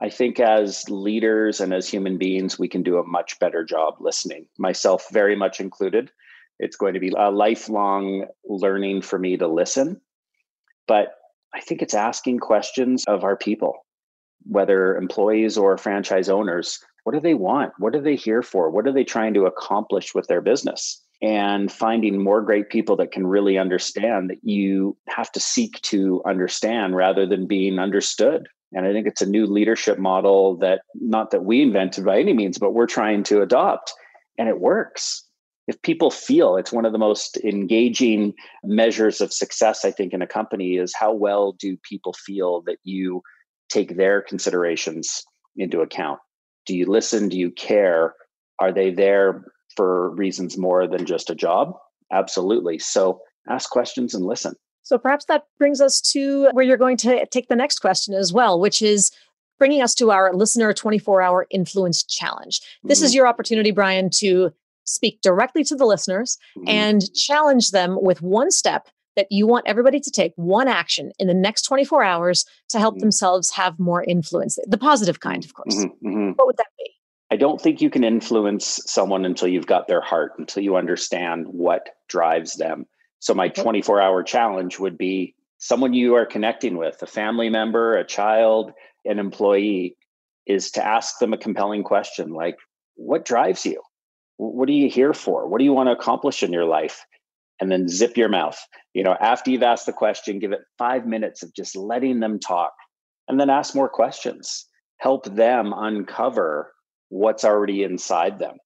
I 0.00 0.10
think 0.10 0.40
as 0.40 0.88
leaders 0.88 1.60
and 1.60 1.72
as 1.72 1.88
human 1.88 2.18
beings, 2.18 2.58
we 2.58 2.68
can 2.68 2.82
do 2.82 2.98
a 2.98 3.06
much 3.06 3.38
better 3.38 3.64
job 3.64 3.94
listening, 4.00 4.46
myself 4.58 5.06
very 5.12 5.36
much 5.36 5.60
included. 5.60 6.10
It's 6.58 6.76
going 6.76 6.94
to 6.94 7.00
be 7.00 7.12
a 7.16 7.30
lifelong 7.30 8.26
learning 8.44 9.02
for 9.02 9.18
me 9.18 9.36
to 9.36 9.46
listen 9.46 10.00
but 10.86 11.14
I 11.54 11.60
think 11.60 11.82
it's 11.82 11.94
asking 11.94 12.38
questions 12.38 13.04
of 13.06 13.24
our 13.24 13.36
people, 13.36 13.86
whether 14.44 14.96
employees 14.96 15.56
or 15.56 15.76
franchise 15.78 16.28
owners. 16.28 16.80
What 17.04 17.12
do 17.12 17.20
they 17.20 17.34
want? 17.34 17.72
What 17.78 17.94
are 17.94 18.00
they 18.00 18.16
here 18.16 18.42
for? 18.42 18.70
What 18.70 18.86
are 18.86 18.92
they 18.92 19.04
trying 19.04 19.34
to 19.34 19.46
accomplish 19.46 20.14
with 20.14 20.26
their 20.26 20.40
business? 20.40 21.00
And 21.22 21.70
finding 21.70 22.22
more 22.22 22.42
great 22.42 22.70
people 22.70 22.96
that 22.96 23.12
can 23.12 23.26
really 23.26 23.56
understand 23.56 24.30
that 24.30 24.42
you 24.42 24.96
have 25.08 25.30
to 25.32 25.40
seek 25.40 25.80
to 25.82 26.22
understand 26.26 26.96
rather 26.96 27.24
than 27.24 27.46
being 27.46 27.78
understood. 27.78 28.48
And 28.74 28.86
I 28.86 28.92
think 28.92 29.06
it's 29.06 29.22
a 29.22 29.26
new 29.26 29.46
leadership 29.46 29.98
model 29.98 30.56
that, 30.58 30.82
not 30.94 31.30
that 31.30 31.44
we 31.44 31.62
invented 31.62 32.04
by 32.04 32.18
any 32.18 32.32
means, 32.32 32.58
but 32.58 32.72
we're 32.74 32.86
trying 32.86 33.22
to 33.24 33.40
adopt. 33.40 33.92
And 34.36 34.48
it 34.48 34.60
works. 34.60 35.22
If 35.66 35.80
people 35.82 36.10
feel 36.10 36.56
it's 36.56 36.72
one 36.72 36.84
of 36.84 36.92
the 36.92 36.98
most 36.98 37.38
engaging 37.38 38.34
measures 38.64 39.22
of 39.22 39.32
success 39.32 39.82
i 39.82 39.90
think 39.90 40.12
in 40.12 40.20
a 40.20 40.26
company 40.26 40.76
is 40.76 40.92
how 40.94 41.10
well 41.14 41.52
do 41.52 41.78
people 41.88 42.12
feel 42.12 42.60
that 42.66 42.76
you 42.84 43.22
take 43.70 43.96
their 43.96 44.22
considerations 44.22 45.24
into 45.56 45.80
account? 45.80 46.20
Do 46.66 46.76
you 46.76 46.86
listen? 46.86 47.28
Do 47.28 47.38
you 47.38 47.50
care? 47.50 48.14
Are 48.58 48.72
they 48.72 48.90
there 48.90 49.44
for 49.76 50.10
reasons 50.14 50.56
more 50.56 50.86
than 50.86 51.06
just 51.06 51.30
a 51.30 51.34
job? 51.34 51.74
Absolutely. 52.12 52.78
So 52.78 53.20
ask 53.48 53.70
questions 53.70 54.14
and 54.14 54.24
listen 54.24 54.54
so 54.84 54.98
perhaps 54.98 55.24
that 55.24 55.44
brings 55.58 55.80
us 55.80 56.00
to 56.00 56.48
where 56.52 56.64
you're 56.64 56.76
going 56.76 56.96
to 56.98 57.26
take 57.26 57.48
the 57.48 57.56
next 57.56 57.80
question 57.80 58.14
as 58.14 58.32
well 58.32 58.60
which 58.60 58.80
is 58.80 59.10
bringing 59.58 59.82
us 59.82 59.94
to 59.94 60.10
our 60.10 60.32
listener 60.32 60.72
24 60.72 61.20
hour 61.20 61.46
influence 61.50 62.04
challenge 62.04 62.60
this 62.84 62.98
mm-hmm. 62.98 63.06
is 63.06 63.14
your 63.14 63.26
opportunity 63.26 63.72
brian 63.72 64.08
to 64.10 64.52
speak 64.84 65.20
directly 65.22 65.64
to 65.64 65.74
the 65.74 65.86
listeners 65.86 66.38
mm-hmm. 66.56 66.68
and 66.68 67.12
challenge 67.14 67.70
them 67.70 67.98
with 68.00 68.22
one 68.22 68.50
step 68.50 68.88
that 69.16 69.26
you 69.30 69.46
want 69.46 69.66
everybody 69.66 70.00
to 70.00 70.10
take 70.10 70.32
one 70.36 70.68
action 70.68 71.12
in 71.18 71.28
the 71.28 71.34
next 71.34 71.62
24 71.62 72.02
hours 72.02 72.44
to 72.68 72.78
help 72.78 72.94
mm-hmm. 72.94 73.00
themselves 73.00 73.50
have 73.50 73.78
more 73.78 74.04
influence 74.04 74.58
the 74.66 74.78
positive 74.78 75.20
kind 75.20 75.44
of 75.44 75.54
course 75.54 75.76
mm-hmm. 75.76 76.08
mm-hmm. 76.08 76.30
what 76.32 76.46
would 76.46 76.56
that 76.56 76.66
be 76.78 76.90
i 77.30 77.36
don't 77.36 77.60
think 77.60 77.80
you 77.80 77.90
can 77.90 78.04
influence 78.04 78.80
someone 78.86 79.24
until 79.24 79.48
you've 79.48 79.66
got 79.66 79.88
their 79.88 80.00
heart 80.00 80.32
until 80.38 80.62
you 80.62 80.76
understand 80.76 81.46
what 81.48 81.90
drives 82.08 82.54
them 82.54 82.86
so 83.24 83.34
my 83.34 83.48
24 83.48 84.00
hour 84.00 84.22
challenge 84.22 84.78
would 84.78 84.98
be 84.98 85.34
someone 85.58 85.94
you 85.94 86.14
are 86.14 86.26
connecting 86.26 86.76
with 86.76 87.02
a 87.02 87.06
family 87.06 87.48
member 87.48 87.96
a 87.96 88.04
child 88.04 88.72
an 89.04 89.18
employee 89.18 89.96
is 90.46 90.70
to 90.70 90.84
ask 90.84 91.18
them 91.18 91.32
a 91.32 91.38
compelling 91.38 91.82
question 91.82 92.30
like 92.30 92.56
what 92.96 93.24
drives 93.24 93.64
you 93.64 93.80
what 94.36 94.68
are 94.68 94.72
you 94.72 94.88
here 94.88 95.14
for? 95.14 95.46
What 95.48 95.58
do 95.58 95.64
you 95.64 95.72
want 95.72 95.88
to 95.88 95.92
accomplish 95.92 96.42
in 96.42 96.52
your 96.52 96.64
life? 96.64 97.04
And 97.60 97.70
then 97.70 97.88
zip 97.88 98.16
your 98.16 98.28
mouth. 98.28 98.58
You 98.92 99.04
know, 99.04 99.16
after 99.20 99.50
you've 99.50 99.62
asked 99.62 99.86
the 99.86 99.92
question, 99.92 100.40
give 100.40 100.52
it 100.52 100.62
five 100.76 101.06
minutes 101.06 101.42
of 101.42 101.54
just 101.54 101.76
letting 101.76 102.20
them 102.20 102.40
talk 102.40 102.72
and 103.28 103.38
then 103.38 103.48
ask 103.48 103.74
more 103.74 103.88
questions. 103.88 104.66
Help 104.98 105.24
them 105.24 105.72
uncover 105.74 106.72
what's 107.10 107.44
already 107.44 107.84
inside 107.84 108.38
them. 108.38 108.56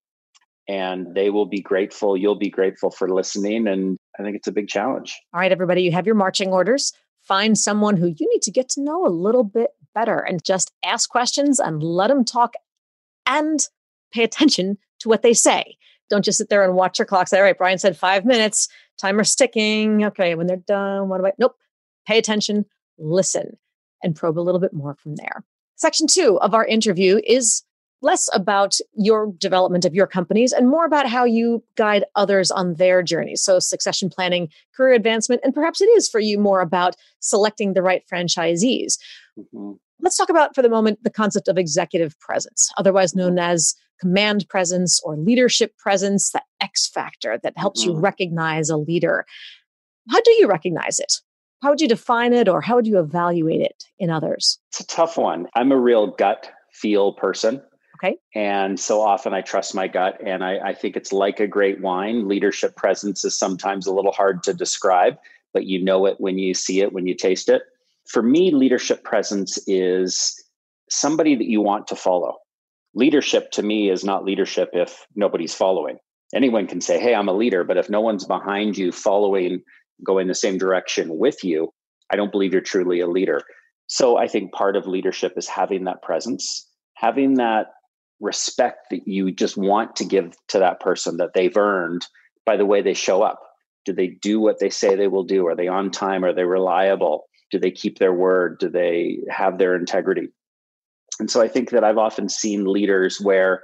And 0.68 1.14
they 1.14 1.30
will 1.30 1.46
be 1.46 1.60
grateful. 1.60 2.16
You'll 2.16 2.34
be 2.34 2.50
grateful 2.50 2.90
for 2.90 3.08
listening. 3.08 3.66
And 3.66 3.96
I 4.18 4.22
think 4.22 4.36
it's 4.36 4.48
a 4.48 4.52
big 4.52 4.68
challenge. 4.68 5.18
All 5.32 5.40
right, 5.40 5.50
everybody, 5.50 5.82
you 5.82 5.92
have 5.92 6.04
your 6.04 6.14
marching 6.14 6.52
orders. 6.52 6.92
Find 7.22 7.56
someone 7.56 7.96
who 7.96 8.08
you 8.08 8.28
need 8.30 8.42
to 8.42 8.50
get 8.50 8.68
to 8.70 8.82
know 8.82 9.06
a 9.06 9.08
little 9.08 9.44
bit 9.44 9.70
better 9.94 10.18
and 10.18 10.44
just 10.44 10.70
ask 10.84 11.08
questions 11.08 11.58
and 11.58 11.82
let 11.82 12.08
them 12.08 12.24
talk 12.24 12.54
and 13.26 13.60
pay 14.12 14.24
attention 14.24 14.78
to 15.00 15.08
what 15.08 15.22
they 15.22 15.34
say. 15.34 15.76
Don't 16.10 16.24
just 16.24 16.38
sit 16.38 16.48
there 16.48 16.64
and 16.64 16.74
watch 16.74 16.98
your 16.98 17.06
clock. 17.06 17.28
Say, 17.28 17.38
all 17.38 17.44
right, 17.44 17.56
Brian 17.56 17.78
said 17.78 17.96
five 17.96 18.24
minutes, 18.24 18.68
timer's 18.98 19.34
ticking. 19.34 20.04
Okay, 20.04 20.34
when 20.34 20.46
they're 20.46 20.56
done, 20.56 21.08
what 21.08 21.20
about? 21.20 21.34
Nope. 21.38 21.56
Pay 22.06 22.18
attention, 22.18 22.64
listen, 22.98 23.58
and 24.02 24.16
probe 24.16 24.38
a 24.38 24.40
little 24.40 24.60
bit 24.60 24.72
more 24.72 24.94
from 24.94 25.16
there. 25.16 25.44
Section 25.76 26.06
two 26.06 26.38
of 26.40 26.54
our 26.54 26.64
interview 26.64 27.20
is 27.26 27.62
less 28.02 28.28
about 28.32 28.78
your 28.94 29.32
development 29.38 29.84
of 29.84 29.94
your 29.94 30.06
companies 30.06 30.52
and 30.52 30.68
more 30.68 30.84
about 30.84 31.08
how 31.08 31.24
you 31.24 31.62
guide 31.76 32.04
others 32.14 32.50
on 32.50 32.74
their 32.74 33.02
journeys. 33.02 33.42
So, 33.42 33.58
succession 33.58 34.08
planning, 34.08 34.48
career 34.76 34.94
advancement, 34.94 35.40
and 35.44 35.54
perhaps 35.54 35.80
it 35.80 35.88
is 35.90 36.08
for 36.08 36.20
you 36.20 36.38
more 36.38 36.60
about 36.60 36.96
selecting 37.20 37.72
the 37.72 37.82
right 37.82 38.02
franchisees. 38.10 38.98
Mm-hmm. 39.38 39.72
Let's 40.00 40.16
talk 40.16 40.28
about 40.28 40.54
for 40.54 40.62
the 40.62 40.68
moment 40.68 41.02
the 41.02 41.10
concept 41.10 41.48
of 41.48 41.58
executive 41.58 42.18
presence, 42.20 42.70
otherwise 42.78 43.14
known 43.14 43.32
mm-hmm. 43.32 43.50
as 43.50 43.74
command 44.00 44.48
presence 44.48 45.00
or 45.02 45.16
leadership 45.16 45.76
presence, 45.76 46.30
the 46.30 46.42
X 46.60 46.86
factor 46.88 47.38
that 47.42 47.58
helps 47.58 47.82
mm-hmm. 47.82 47.96
you 47.96 48.00
recognize 48.00 48.70
a 48.70 48.76
leader. 48.76 49.26
How 50.10 50.20
do 50.20 50.30
you 50.32 50.46
recognize 50.48 50.98
it? 50.98 51.14
How 51.62 51.70
would 51.70 51.80
you 51.80 51.88
define 51.88 52.32
it 52.32 52.48
or 52.48 52.60
how 52.60 52.76
would 52.76 52.86
you 52.86 53.00
evaluate 53.00 53.60
it 53.60 53.84
in 53.98 54.10
others? 54.10 54.60
It's 54.70 54.80
a 54.80 54.86
tough 54.86 55.18
one. 55.18 55.48
I'm 55.54 55.72
a 55.72 55.76
real 55.76 56.06
gut 56.06 56.50
feel 56.72 57.12
person. 57.12 57.60
Okay. 57.98 58.16
And 58.34 58.78
so 58.78 59.02
often 59.02 59.34
I 59.34 59.40
trust 59.40 59.74
my 59.74 59.88
gut. 59.88 60.18
And 60.24 60.44
I, 60.44 60.58
I 60.58 60.74
think 60.74 60.96
it's 60.96 61.12
like 61.12 61.40
a 61.40 61.48
great 61.48 61.80
wine. 61.80 62.28
Leadership 62.28 62.76
presence 62.76 63.24
is 63.24 63.36
sometimes 63.36 63.86
a 63.86 63.92
little 63.92 64.12
hard 64.12 64.42
to 64.44 64.54
describe, 64.54 65.18
but 65.52 65.66
you 65.66 65.82
know 65.82 66.06
it 66.06 66.16
when 66.20 66.38
you 66.38 66.54
see 66.54 66.80
it, 66.80 66.92
when 66.92 67.06
you 67.06 67.14
taste 67.14 67.48
it. 67.48 67.62
For 68.06 68.22
me, 68.22 68.52
leadership 68.52 69.02
presence 69.02 69.58
is 69.66 70.42
somebody 70.88 71.34
that 71.34 71.48
you 71.48 71.60
want 71.60 71.88
to 71.88 71.96
follow. 71.96 72.36
Leadership 72.94 73.50
to 73.52 73.62
me 73.62 73.90
is 73.90 74.04
not 74.04 74.24
leadership 74.24 74.70
if 74.72 75.04
nobody's 75.16 75.54
following. 75.54 75.98
Anyone 76.34 76.66
can 76.66 76.80
say, 76.80 77.00
Hey, 77.00 77.14
I'm 77.14 77.28
a 77.28 77.32
leader, 77.32 77.64
but 77.64 77.76
if 77.76 77.90
no 77.90 78.00
one's 78.00 78.24
behind 78.24 78.78
you 78.78 78.92
following, 78.92 79.62
going 80.04 80.28
the 80.28 80.34
same 80.34 80.56
direction 80.56 81.18
with 81.18 81.42
you, 81.42 81.72
I 82.10 82.16
don't 82.16 82.30
believe 82.30 82.52
you're 82.52 82.62
truly 82.62 83.00
a 83.00 83.08
leader. 83.08 83.42
So 83.88 84.16
I 84.16 84.28
think 84.28 84.52
part 84.52 84.76
of 84.76 84.86
leadership 84.86 85.34
is 85.36 85.48
having 85.48 85.84
that 85.84 86.02
presence, 86.02 86.66
having 86.94 87.34
that 87.34 87.68
respect 88.20 88.90
that 88.90 89.06
you 89.06 89.30
just 89.30 89.56
want 89.56 89.96
to 89.96 90.04
give 90.04 90.34
to 90.48 90.58
that 90.58 90.80
person 90.80 91.18
that 91.18 91.34
they've 91.34 91.56
earned 91.56 92.06
by 92.44 92.56
the 92.56 92.66
way 92.66 92.82
they 92.82 92.94
show 92.94 93.22
up. 93.22 93.40
Do 93.84 93.92
they 93.92 94.08
do 94.08 94.40
what 94.40 94.58
they 94.58 94.70
say 94.70 94.94
they 94.94 95.08
will 95.08 95.24
do? 95.24 95.46
Are 95.46 95.54
they 95.54 95.68
on 95.68 95.90
time? 95.90 96.24
Are 96.24 96.32
they 96.32 96.44
reliable? 96.44 97.28
Do 97.50 97.58
they 97.58 97.70
keep 97.70 97.98
their 97.98 98.12
word? 98.12 98.58
Do 98.58 98.68
they 98.68 99.18
have 99.30 99.58
their 99.58 99.74
integrity? 99.74 100.28
And 101.20 101.30
so 101.30 101.40
I 101.40 101.48
think 101.48 101.70
that 101.70 101.84
I've 101.84 101.98
often 101.98 102.28
seen 102.28 102.66
leaders 102.66 103.20
where 103.20 103.62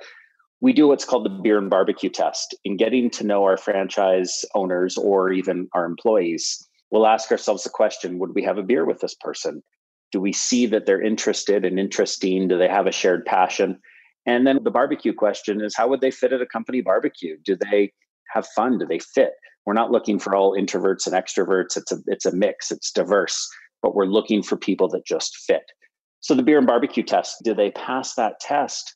we 0.61 0.73
do 0.73 0.88
what's 0.88 1.04
called 1.04 1.26
the 1.26 1.30
beer 1.30 1.58
and 1.58 1.68
barbecue 1.68 2.08
test 2.08 2.56
in 2.64 2.76
getting 2.76 3.11
to 3.11 3.26
know 3.26 3.44
our 3.44 3.56
franchise 3.56 4.44
owners 4.54 4.96
or 4.96 5.30
even 5.30 5.68
our 5.75 5.84
employees. 5.84 6.66
We'll 6.90 7.06
ask 7.06 7.30
ourselves 7.30 7.64
the 7.64 7.70
question 7.70 8.18
Would 8.18 8.34
we 8.34 8.44
have 8.44 8.58
a 8.58 8.62
beer 8.62 8.84
with 8.84 9.00
this 9.00 9.14
person? 9.14 9.62
Do 10.11 10.20
we 10.20 10.32
see 10.32 10.66
that 10.66 10.87
they're 10.87 11.02
interested 11.02 11.64
and 11.64 11.78
interesting? 11.78 12.49
Do 12.49 12.56
they 12.56 12.68
have 12.68 12.87
a 12.87 12.92
shared 12.92 13.26
passion? 13.26 13.80
And 14.26 14.46
then 14.46 14.58
the 14.62 14.70
barbecue 14.70 15.12
question 15.12 15.60
is 15.60 15.74
how 15.76 15.88
would 15.88 16.00
they 16.00 16.10
fit 16.10 16.32
at 16.32 16.40
a 16.40 16.46
company 16.46 16.80
barbecue? 16.80 17.36
Do 17.44 17.56
they 17.56 17.92
have 18.32 18.46
fun? 18.48 18.78
Do 18.78 18.86
they 18.86 18.98
fit? 18.98 19.32
We're 19.66 19.74
not 19.74 19.90
looking 19.90 20.18
for 20.18 20.34
all 20.34 20.56
introverts 20.56 21.06
and 21.06 21.14
extroverts. 21.14 21.76
It's 21.76 21.92
a 21.92 21.98
it's 22.06 22.26
a 22.26 22.34
mix, 22.34 22.70
it's 22.70 22.90
diverse, 22.90 23.48
but 23.82 23.94
we're 23.94 24.06
looking 24.06 24.42
for 24.42 24.56
people 24.56 24.88
that 24.88 25.06
just 25.06 25.36
fit. 25.36 25.64
So 26.20 26.34
the 26.34 26.42
beer 26.42 26.58
and 26.58 26.66
barbecue 26.66 27.02
test, 27.02 27.36
do 27.44 27.54
they 27.54 27.70
pass 27.70 28.14
that 28.14 28.40
test? 28.40 28.94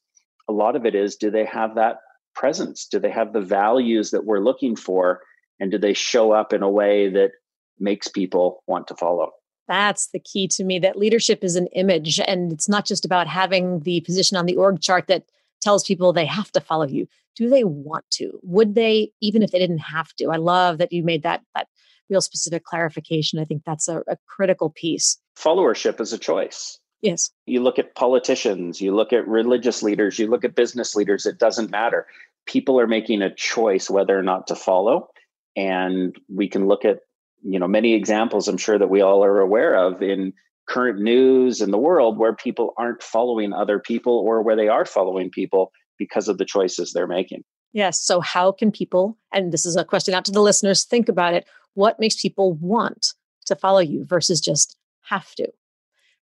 A 0.48 0.52
lot 0.52 0.76
of 0.76 0.86
it 0.86 0.94
is 0.94 1.16
do 1.16 1.30
they 1.30 1.44
have 1.44 1.74
that 1.74 1.96
presence? 2.34 2.86
Do 2.90 2.98
they 2.98 3.10
have 3.10 3.32
the 3.32 3.40
values 3.40 4.10
that 4.12 4.24
we're 4.24 4.40
looking 4.40 4.76
for? 4.76 5.20
And 5.60 5.70
do 5.70 5.78
they 5.78 5.92
show 5.92 6.32
up 6.32 6.52
in 6.52 6.62
a 6.62 6.70
way 6.70 7.10
that 7.10 7.32
makes 7.78 8.08
people 8.08 8.62
want 8.66 8.86
to 8.88 8.94
follow? 8.94 9.32
That's 9.68 10.08
the 10.08 10.18
key 10.18 10.48
to 10.48 10.64
me 10.64 10.78
that 10.80 10.96
leadership 10.96 11.44
is 11.44 11.54
an 11.54 11.66
image 11.68 12.18
and 12.20 12.52
it's 12.52 12.68
not 12.68 12.86
just 12.86 13.04
about 13.04 13.26
having 13.26 13.80
the 13.80 14.00
position 14.00 14.36
on 14.36 14.46
the 14.46 14.56
org 14.56 14.80
chart 14.80 15.06
that 15.08 15.24
tells 15.60 15.84
people 15.84 16.12
they 16.12 16.26
have 16.26 16.50
to 16.52 16.60
follow 16.60 16.86
you. 16.86 17.06
Do 17.36 17.48
they 17.48 17.64
want 17.64 18.04
to? 18.12 18.40
Would 18.42 18.74
they, 18.74 19.12
even 19.20 19.42
if 19.42 19.50
they 19.50 19.58
didn't 19.58 19.78
have 19.78 20.12
to? 20.14 20.30
I 20.30 20.36
love 20.36 20.78
that 20.78 20.92
you 20.92 21.04
made 21.04 21.22
that 21.22 21.42
that 21.54 21.68
real 22.10 22.20
specific 22.20 22.64
clarification. 22.64 23.38
I 23.38 23.44
think 23.44 23.62
that's 23.64 23.88
a, 23.88 23.98
a 24.08 24.16
critical 24.26 24.70
piece. 24.70 25.18
Followership 25.36 26.00
is 26.00 26.12
a 26.12 26.18
choice. 26.18 26.78
Yes. 27.00 27.30
You 27.46 27.62
look 27.62 27.78
at 27.78 27.94
politicians, 27.94 28.80
you 28.80 28.94
look 28.94 29.12
at 29.12 29.28
religious 29.28 29.82
leaders, 29.82 30.18
you 30.18 30.26
look 30.26 30.44
at 30.44 30.56
business 30.56 30.96
leaders, 30.96 31.26
it 31.26 31.38
doesn't 31.38 31.70
matter. 31.70 32.06
People 32.46 32.80
are 32.80 32.86
making 32.86 33.22
a 33.22 33.32
choice 33.32 33.88
whether 33.90 34.18
or 34.18 34.22
not 34.22 34.46
to 34.48 34.56
follow. 34.56 35.08
And 35.54 36.18
we 36.28 36.48
can 36.48 36.66
look 36.66 36.84
at, 36.84 37.00
you 37.42 37.58
know, 37.58 37.68
many 37.68 37.94
examples 37.94 38.48
I'm 38.48 38.56
sure 38.56 38.78
that 38.78 38.90
we 38.90 39.00
all 39.00 39.24
are 39.24 39.40
aware 39.40 39.76
of 39.76 40.02
in 40.02 40.32
current 40.68 41.00
news 41.00 41.60
in 41.60 41.70
the 41.70 41.78
world 41.78 42.18
where 42.18 42.34
people 42.34 42.74
aren't 42.76 43.02
following 43.02 43.52
other 43.52 43.78
people 43.78 44.18
or 44.18 44.42
where 44.42 44.56
they 44.56 44.68
are 44.68 44.84
following 44.84 45.30
people 45.30 45.72
because 45.98 46.28
of 46.28 46.38
the 46.38 46.44
choices 46.44 46.92
they're 46.92 47.06
making. 47.06 47.42
Yes. 47.72 48.00
So, 48.00 48.20
how 48.20 48.52
can 48.52 48.70
people, 48.70 49.18
and 49.32 49.52
this 49.52 49.66
is 49.66 49.76
a 49.76 49.84
question 49.84 50.14
out 50.14 50.24
to 50.26 50.32
the 50.32 50.42
listeners, 50.42 50.84
think 50.84 51.08
about 51.08 51.34
it. 51.34 51.46
What 51.74 52.00
makes 52.00 52.20
people 52.20 52.54
want 52.54 53.14
to 53.46 53.56
follow 53.56 53.80
you 53.80 54.04
versus 54.04 54.40
just 54.40 54.76
have 55.02 55.34
to? 55.36 55.48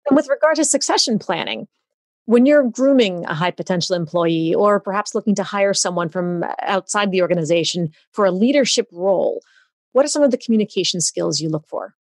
And 0.09 0.15
with 0.15 0.27
regard 0.29 0.57
to 0.57 0.65
succession 0.65 1.17
planning, 1.17 1.67
when 2.25 2.45
you're 2.45 2.69
grooming 2.69 3.25
a 3.25 3.33
high 3.33 3.51
potential 3.51 3.95
employee 3.95 4.53
or 4.53 4.79
perhaps 4.79 5.13
looking 5.13 5.35
to 5.35 5.43
hire 5.43 5.73
someone 5.73 6.09
from 6.09 6.45
outside 6.61 7.11
the 7.11 7.21
organization 7.21 7.91
for 8.11 8.25
a 8.25 8.31
leadership 8.31 8.87
role, 8.91 9.41
what 9.93 10.05
are 10.05 10.09
some 10.09 10.23
of 10.23 10.31
the 10.31 10.37
communication 10.37 11.01
skills 11.01 11.39
you 11.39 11.49
look 11.49 11.67
for? 11.67 11.95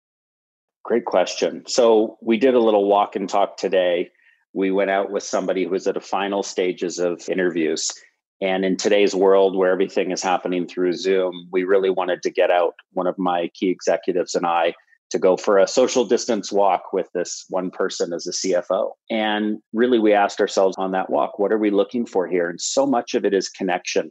Great 0.84 1.04
question. 1.04 1.64
So, 1.66 2.16
we 2.22 2.38
did 2.38 2.54
a 2.54 2.60
little 2.60 2.88
walk 2.88 3.14
and 3.14 3.28
talk 3.28 3.56
today. 3.58 4.10
We 4.54 4.70
went 4.70 4.90
out 4.90 5.10
with 5.10 5.22
somebody 5.22 5.64
who 5.64 5.70
was 5.70 5.86
at 5.86 5.94
the 5.94 6.00
final 6.00 6.42
stages 6.42 6.98
of 6.98 7.22
interviews. 7.28 7.92
And 8.40 8.64
in 8.64 8.78
today's 8.78 9.14
world 9.14 9.54
where 9.54 9.70
everything 9.70 10.10
is 10.10 10.22
happening 10.22 10.66
through 10.66 10.94
Zoom, 10.94 11.48
we 11.52 11.64
really 11.64 11.90
wanted 11.90 12.22
to 12.22 12.30
get 12.30 12.50
out. 12.50 12.74
One 12.92 13.06
of 13.06 13.18
my 13.18 13.50
key 13.52 13.68
executives 13.68 14.34
and 14.34 14.46
I 14.46 14.74
to 15.10 15.18
go 15.18 15.36
for 15.36 15.58
a 15.58 15.66
social 15.66 16.04
distance 16.04 16.50
walk 16.50 16.92
with 16.92 17.08
this 17.12 17.44
one 17.48 17.70
person 17.70 18.12
as 18.12 18.26
a 18.26 18.30
CFO. 18.30 18.92
And 19.10 19.58
really, 19.72 19.98
we 19.98 20.12
asked 20.12 20.40
ourselves 20.40 20.76
on 20.78 20.92
that 20.92 21.10
walk, 21.10 21.38
what 21.38 21.52
are 21.52 21.58
we 21.58 21.70
looking 21.70 22.06
for 22.06 22.26
here? 22.26 22.48
And 22.48 22.60
so 22.60 22.86
much 22.86 23.14
of 23.14 23.24
it 23.24 23.34
is 23.34 23.48
connection. 23.48 24.10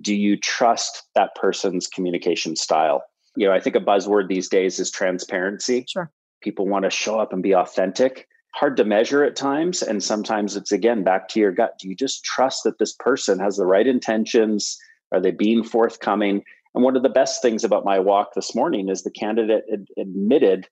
Do 0.00 0.14
you 0.14 0.36
trust 0.36 1.04
that 1.14 1.34
person's 1.34 1.86
communication 1.86 2.56
style? 2.56 3.02
You 3.36 3.46
know, 3.46 3.54
I 3.54 3.60
think 3.60 3.76
a 3.76 3.80
buzzword 3.80 4.28
these 4.28 4.48
days 4.48 4.78
is 4.78 4.90
transparency. 4.90 5.84
Sure. 5.88 6.10
People 6.42 6.66
want 6.66 6.84
to 6.84 6.90
show 6.90 7.18
up 7.18 7.32
and 7.32 7.42
be 7.42 7.54
authentic. 7.54 8.28
Hard 8.54 8.76
to 8.76 8.84
measure 8.84 9.24
at 9.24 9.36
times. 9.36 9.82
And 9.82 10.02
sometimes 10.02 10.56
it's 10.56 10.72
again 10.72 11.04
back 11.04 11.28
to 11.28 11.40
your 11.40 11.52
gut. 11.52 11.74
Do 11.80 11.88
you 11.88 11.94
just 11.94 12.24
trust 12.24 12.64
that 12.64 12.78
this 12.78 12.92
person 12.92 13.38
has 13.38 13.56
the 13.56 13.66
right 13.66 13.86
intentions? 13.86 14.76
Are 15.12 15.20
they 15.20 15.30
being 15.30 15.62
forthcoming? 15.62 16.42
And 16.74 16.84
one 16.84 16.96
of 16.96 17.02
the 17.02 17.08
best 17.08 17.42
things 17.42 17.64
about 17.64 17.84
my 17.84 17.98
walk 17.98 18.34
this 18.34 18.54
morning 18.54 18.88
is 18.88 19.02
the 19.02 19.10
candidate 19.10 19.64
ad- 19.72 19.88
admitted 19.98 20.68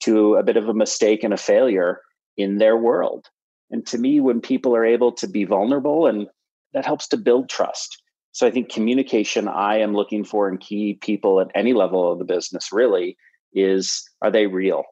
to 0.00 0.34
a 0.34 0.42
bit 0.42 0.56
of 0.56 0.68
a 0.68 0.74
mistake 0.74 1.22
and 1.22 1.32
a 1.32 1.38
failure 1.38 2.00
in 2.36 2.58
their 2.58 2.76
world. 2.76 3.26
And 3.70 3.86
to 3.86 3.98
me, 3.98 4.20
when 4.20 4.40
people 4.40 4.74
are 4.76 4.84
able 4.84 5.12
to 5.12 5.26
be 5.26 5.44
vulnerable, 5.44 6.06
and 6.06 6.28
that 6.72 6.84
helps 6.84 7.08
to 7.08 7.16
build 7.16 7.48
trust. 7.48 8.02
So 8.34 8.46
I 8.46 8.50
think 8.50 8.70
communication 8.70 9.48
I 9.48 9.78
am 9.78 9.94
looking 9.94 10.24
for 10.24 10.48
in 10.48 10.58
key 10.58 10.98
people 11.00 11.40
at 11.40 11.50
any 11.54 11.72
level 11.72 12.12
of 12.12 12.18
the 12.18 12.26
business 12.26 12.72
really 12.72 13.16
is 13.54 14.04
are 14.20 14.30
they 14.30 14.46
real? 14.46 14.84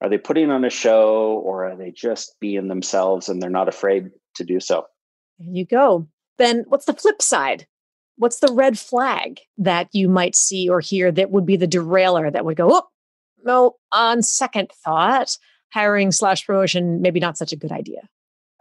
Are 0.00 0.08
they 0.08 0.18
putting 0.18 0.50
on 0.50 0.64
a 0.64 0.70
show 0.70 1.42
or 1.44 1.70
are 1.70 1.76
they 1.76 1.90
just 1.90 2.34
being 2.40 2.68
themselves 2.68 3.28
and 3.28 3.42
they're 3.42 3.50
not 3.50 3.68
afraid 3.68 4.08
to 4.36 4.44
do 4.44 4.60
so? 4.60 4.86
There 5.38 5.48
you 5.50 5.66
go. 5.66 6.06
Ben, 6.38 6.64
what's 6.68 6.86
the 6.86 6.94
flip 6.94 7.20
side? 7.20 7.66
what's 8.16 8.40
the 8.40 8.52
red 8.52 8.78
flag 8.78 9.40
that 9.58 9.88
you 9.92 10.08
might 10.08 10.34
see 10.34 10.68
or 10.68 10.80
hear 10.80 11.12
that 11.12 11.30
would 11.30 11.46
be 11.46 11.56
the 11.56 11.66
derailer 11.66 12.30
that 12.30 12.44
would 12.44 12.56
go, 12.56 12.68
oh, 12.70 12.86
no, 13.44 13.76
on 13.92 14.22
second 14.22 14.70
thought, 14.84 15.36
hiring 15.72 16.10
slash 16.10 16.44
promotion, 16.46 17.00
maybe 17.00 17.20
not 17.20 17.38
such 17.38 17.52
a 17.52 17.56
good 17.56 17.72
idea? 17.72 18.08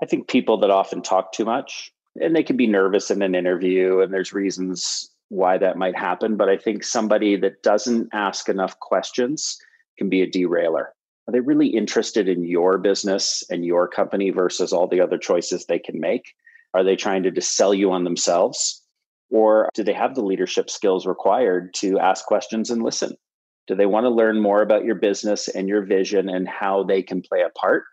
I 0.02 0.06
think 0.06 0.28
people 0.28 0.58
that 0.60 0.70
often 0.70 1.02
talk 1.02 1.32
too 1.32 1.46
much 1.46 1.92
and 2.22 2.36
they 2.36 2.44
can 2.44 2.58
be 2.58 2.68
nervous 2.68 3.12
in 3.12 3.22
an 3.22 3.36
interview, 3.36 4.00
and 4.00 4.14
there's 4.14 4.34
reasons 4.34 5.10
why 5.30 5.58
that 5.58 5.78
might 5.78 5.98
happen. 5.98 6.38
But 6.38 6.50
I 6.50 6.58
think 6.58 6.84
somebody 6.84 7.36
that 7.38 7.64
doesn't 7.64 8.10
ask 8.14 8.50
enough 8.50 8.80
questions 8.80 9.58
can 9.98 10.10
be 10.10 10.22
a 10.22 10.30
derailer. 10.30 10.94
Are 11.28 11.32
they 11.32 11.40
really 11.40 11.68
interested 11.68 12.30
in 12.30 12.44
your 12.44 12.78
business 12.78 13.44
and 13.50 13.66
your 13.66 13.88
company 13.88 14.30
versus 14.30 14.72
all 14.72 14.88
the 14.88 15.02
other 15.02 15.18
choices 15.18 15.66
they 15.66 15.80
can 15.80 16.00
make? 16.00 16.34
Are 16.74 16.84
they 16.84 16.96
trying 16.96 17.24
to 17.24 17.32
just 17.32 17.56
sell 17.56 17.74
you 17.74 17.92
on 17.92 18.04
themselves? 18.04 18.84
Or 19.32 19.70
do 19.74 19.84
they 19.84 19.94
have 19.94 20.14
the 20.14 20.24
leadership 20.24 20.70
skills 20.70 21.08
required 21.08 21.74
to 21.76 21.98
ask 22.00 22.26
questions 22.26 22.70
and 22.70 22.84
listen? 22.84 23.16
Do 23.68 23.76
they 23.76 23.88
want 23.88 24.04
to 24.04 24.10
learn 24.10 24.40
more 24.42 24.62
about 24.62 24.86
your 24.86 24.96
business 24.96 25.48
and 25.48 25.68
your 25.68 25.84
vision 25.84 26.30
and 26.30 26.48
how 26.48 26.84
they 26.84 27.02
can 27.02 27.24
play 27.24 27.42
a 27.42 27.50
part? 27.58 27.84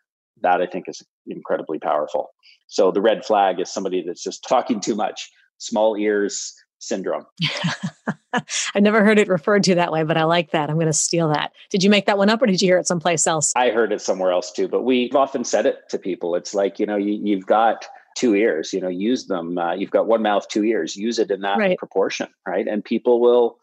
That 0.41 0.61
I 0.61 0.67
think 0.67 0.89
is 0.89 1.03
incredibly 1.27 1.79
powerful. 1.79 2.31
So 2.67 2.91
the 2.91 3.01
red 3.01 3.25
flag 3.25 3.61
is 3.61 3.73
somebody 3.73 4.03
that's 4.07 4.23
just 4.23 4.47
talking 4.49 4.81
too 4.81 4.95
much, 4.95 5.31
small 5.59 5.97
ears 5.97 6.55
syndrome. 6.79 7.27
I've 8.33 8.83
never 8.83 9.05
heard 9.05 9.19
it 9.19 9.29
referred 9.29 9.63
to 9.65 9.75
that 9.77 9.93
way, 9.93 10.05
but 10.05 10.17
I 10.17 10.25
like 10.25 10.51
that. 10.53 10.71
I'm 10.71 10.77
going 10.77 10.87
to 10.87 10.93
steal 10.93 11.29
that. 11.29 11.53
Did 11.71 11.85
you 11.85 11.91
make 11.91 12.07
that 12.07 12.19
one 12.19 12.31
up 12.31 12.41
or 12.43 12.47
did 12.47 12.61
you 12.61 12.69
hear 12.69 12.79
it 12.79 12.87
someplace 12.87 13.27
else? 13.27 13.53
I 13.55 13.71
heard 13.71 13.93
it 13.93 14.01
somewhere 14.01 14.33
else 14.33 14.51
too, 14.51 14.69
but 14.69 14.83
we've 14.83 15.15
often 15.15 15.45
said 15.45 15.67
it 15.67 15.89
to 15.91 15.99
people. 15.99 16.35
It's 16.35 16.55
like, 16.55 16.79
you 16.79 16.87
know, 16.87 16.97
you, 16.97 17.21
you've 17.23 17.47
got 17.47 17.87
two 18.15 18.35
ears 18.35 18.73
you 18.73 18.81
know 18.81 18.89
use 18.89 19.27
them 19.27 19.57
uh, 19.59 19.73
you've 19.73 19.91
got 19.91 20.07
one 20.07 20.23
mouth 20.23 20.47
two 20.49 20.65
ears 20.65 20.97
use 20.97 21.19
it 21.19 21.31
in 21.31 21.41
that 21.41 21.59
right. 21.59 21.79
proportion 21.79 22.29
right 22.47 22.69
and 22.69 22.85
people 22.85 23.21
will 23.21 23.59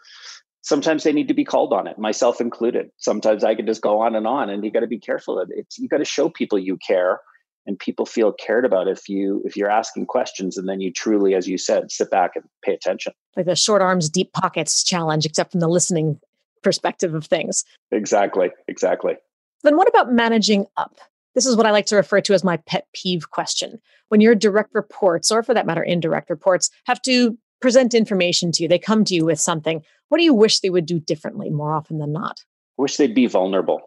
sometimes 0.69 1.03
they 1.03 1.11
need 1.11 1.27
to 1.27 1.33
be 1.33 1.43
called 1.43 1.73
on 1.73 1.87
it 1.87 1.97
myself 1.97 2.39
included. 2.39 2.91
Sometimes 2.97 3.43
i 3.43 3.55
can 3.55 3.65
just 3.65 3.81
go 3.81 3.99
on 3.99 4.15
and 4.15 4.27
on 4.27 4.49
and 4.49 4.63
you 4.63 4.71
got 4.71 4.81
to 4.81 4.87
be 4.87 4.99
careful 4.99 5.35
that 5.37 5.47
it's 5.49 5.79
you 5.79 5.89
got 5.89 5.97
to 5.97 6.05
show 6.05 6.29
people 6.29 6.59
you 6.59 6.77
care 6.77 7.19
and 7.65 7.77
people 7.77 8.05
feel 8.05 8.31
cared 8.31 8.65
about 8.65 8.87
if 8.87 9.09
you 9.09 9.41
if 9.45 9.57
you're 9.57 9.69
asking 9.69 10.05
questions 10.05 10.57
and 10.57 10.69
then 10.69 10.79
you 10.79 10.93
truly 10.93 11.33
as 11.33 11.47
you 11.47 11.57
said 11.57 11.91
sit 11.91 12.09
back 12.11 12.31
and 12.35 12.45
pay 12.63 12.73
attention. 12.73 13.11
Like 13.35 13.47
the 13.47 13.55
short 13.55 13.81
arms 13.81 14.09
deep 14.09 14.31
pockets 14.31 14.83
challenge 14.83 15.25
except 15.25 15.51
from 15.51 15.59
the 15.59 15.67
listening 15.67 16.19
perspective 16.61 17.15
of 17.15 17.25
things. 17.25 17.65
Exactly 17.91 18.51
exactly. 18.67 19.15
Then 19.63 19.75
what 19.75 19.89
about 19.89 20.13
managing 20.13 20.67
up? 20.77 20.99
This 21.35 21.45
is 21.45 21.55
what 21.55 21.65
I 21.65 21.71
like 21.71 21.87
to 21.87 21.95
refer 21.95 22.21
to 22.21 22.33
as 22.33 22.43
my 22.43 22.57
pet 22.57 22.87
peeve 22.93 23.29
question. 23.31 23.79
When 24.09 24.21
your 24.21 24.35
direct 24.35 24.73
reports, 24.73 25.31
or 25.31 25.43
for 25.43 25.53
that 25.53 25.65
matter, 25.65 25.83
indirect 25.83 26.29
reports, 26.29 26.69
have 26.85 27.01
to 27.03 27.37
present 27.61 27.93
information 27.93 28.51
to 28.53 28.63
you, 28.63 28.69
they 28.69 28.79
come 28.79 29.03
to 29.05 29.15
you 29.15 29.25
with 29.25 29.39
something. 29.39 29.83
What 30.09 30.17
do 30.17 30.23
you 30.23 30.33
wish 30.33 30.59
they 30.59 30.69
would 30.69 30.85
do 30.85 30.99
differently 30.99 31.49
more 31.49 31.73
often 31.73 31.99
than 31.99 32.11
not? 32.11 32.43
I 32.77 32.81
wish 32.81 32.97
they'd 32.97 33.15
be 33.15 33.27
vulnerable. 33.27 33.81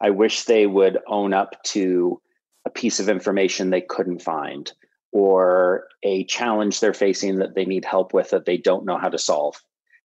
I 0.00 0.10
wish 0.10 0.44
they 0.44 0.66
would 0.66 0.98
own 1.08 1.34
up 1.34 1.62
to 1.64 2.20
a 2.64 2.70
piece 2.70 3.00
of 3.00 3.08
information 3.08 3.70
they 3.70 3.80
couldn't 3.80 4.22
find 4.22 4.72
or 5.12 5.88
a 6.02 6.24
challenge 6.24 6.80
they're 6.80 6.94
facing 6.94 7.38
that 7.38 7.54
they 7.54 7.64
need 7.64 7.84
help 7.84 8.12
with 8.12 8.30
that 8.30 8.44
they 8.44 8.56
don't 8.56 8.84
know 8.84 8.98
how 8.98 9.08
to 9.08 9.18
solve. 9.18 9.56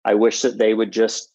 I 0.04 0.16
wish 0.16 0.42
that 0.42 0.58
they 0.58 0.74
would 0.74 0.92
just 0.92 1.32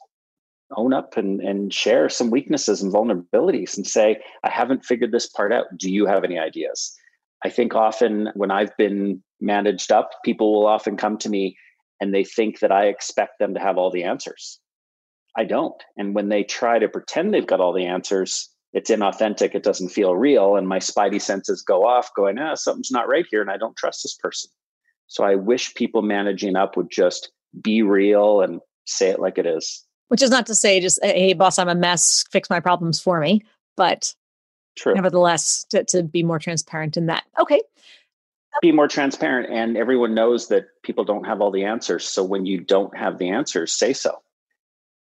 own 0.77 0.93
up 0.93 1.17
and, 1.17 1.41
and 1.41 1.73
share 1.73 2.09
some 2.09 2.31
weaknesses 2.31 2.83
and 2.83 2.93
vulnerabilities 2.93 3.77
and 3.77 3.87
say, 3.87 4.21
I 4.45 4.51
haven't 4.51 4.85
figured 4.85 5.13
this 5.13 5.29
part 5.29 5.53
out. 5.53 5.67
Do 5.77 5.91
you 5.91 6.07
have 6.07 6.25
any 6.25 6.39
ideas? 6.39 6.97
I 7.45 7.51
think 7.51 7.75
often 7.75 8.31
when 8.35 8.51
I've 8.51 8.77
been 8.77 9.23
managed 9.41 9.93
up, 9.93 10.11
people 10.25 10.53
will 10.53 10.67
often 10.67 10.97
come 10.97 11.19
to 11.19 11.29
me 11.29 11.57
and 12.01 12.15
they 12.15 12.25
think 12.25 12.61
that 12.61 12.73
I 12.73 12.87
expect 12.87 13.39
them 13.39 13.55
to 13.55 13.61
have 13.61 13.79
all 13.79 13.91
the 13.91 14.05
answers. 14.05 14.61
I 15.37 15.45
don't. 15.45 15.81
And 15.97 16.15
when 16.15 16.29
they 16.29 16.45
try 16.45 16.79
to 16.79 16.89
pretend 16.89 17.33
they've 17.33 17.47
got 17.47 17.61
all 17.61 17.73
the 17.73 17.87
answers, 17.87 18.49
it's 18.73 18.91
inauthentic. 18.91 19.55
It 19.55 19.63
doesn't 19.63 19.91
feel 19.91 20.17
real. 20.17 20.57
And 20.57 20.69
my 20.69 20.79
spidey 20.79 21.21
senses 21.21 21.63
go 21.63 21.87
off, 21.87 22.11
going, 22.15 22.39
ah, 22.39 22.55
something's 22.55 22.91
not 22.91 23.09
right 23.09 23.27
here. 23.31 23.41
And 23.41 23.51
I 23.51 23.57
don't 23.57 23.77
trust 23.77 24.03
this 24.03 24.17
person. 24.17 24.51
So 25.07 25.25
I 25.25 25.35
wish 25.35 25.75
people 25.75 26.03
managing 26.03 26.57
up 26.57 26.77
would 26.77 26.91
just 26.91 27.31
be 27.63 27.83
real 27.83 28.41
and 28.41 28.61
say 28.87 29.09
it 29.11 29.21
like 29.21 29.39
it 29.39 29.47
is. 29.47 29.85
Which 30.09 30.23
is 30.23 30.31
not 30.31 30.47
to 30.47 30.55
say 30.55 30.81
just, 30.81 30.99
hey, 31.03 31.33
boss, 31.33 31.59
I'm 31.59 31.69
a 31.69 31.75
mess, 31.75 32.25
fix 32.31 32.49
my 32.51 32.61
problems 32.61 33.01
for 33.01 33.21
me. 33.21 33.43
But 33.77 34.15
True. 34.77 34.95
nevertheless, 34.95 35.65
to, 35.71 35.85
to 35.85 36.03
be 36.03 36.23
more 36.23 36.39
transparent 36.39 36.97
in 36.97 37.07
that. 37.07 37.25
Okay. 37.41 37.61
Be 38.63 38.73
more 38.73 38.89
transparent. 38.89 39.53
And 39.53 39.77
everyone 39.77 40.15
knows 40.15 40.49
that 40.49 40.67
people 40.83 41.05
don't 41.05 41.27
have 41.27 41.41
all 41.41 41.51
the 41.51 41.65
answers. 41.65 42.07
So 42.07 42.25
when 42.25 42.47
you 42.47 42.61
don't 42.61 42.97
have 42.97 43.19
the 43.19 43.29
answers, 43.29 43.73
say 43.73 43.93
so. 43.93 44.23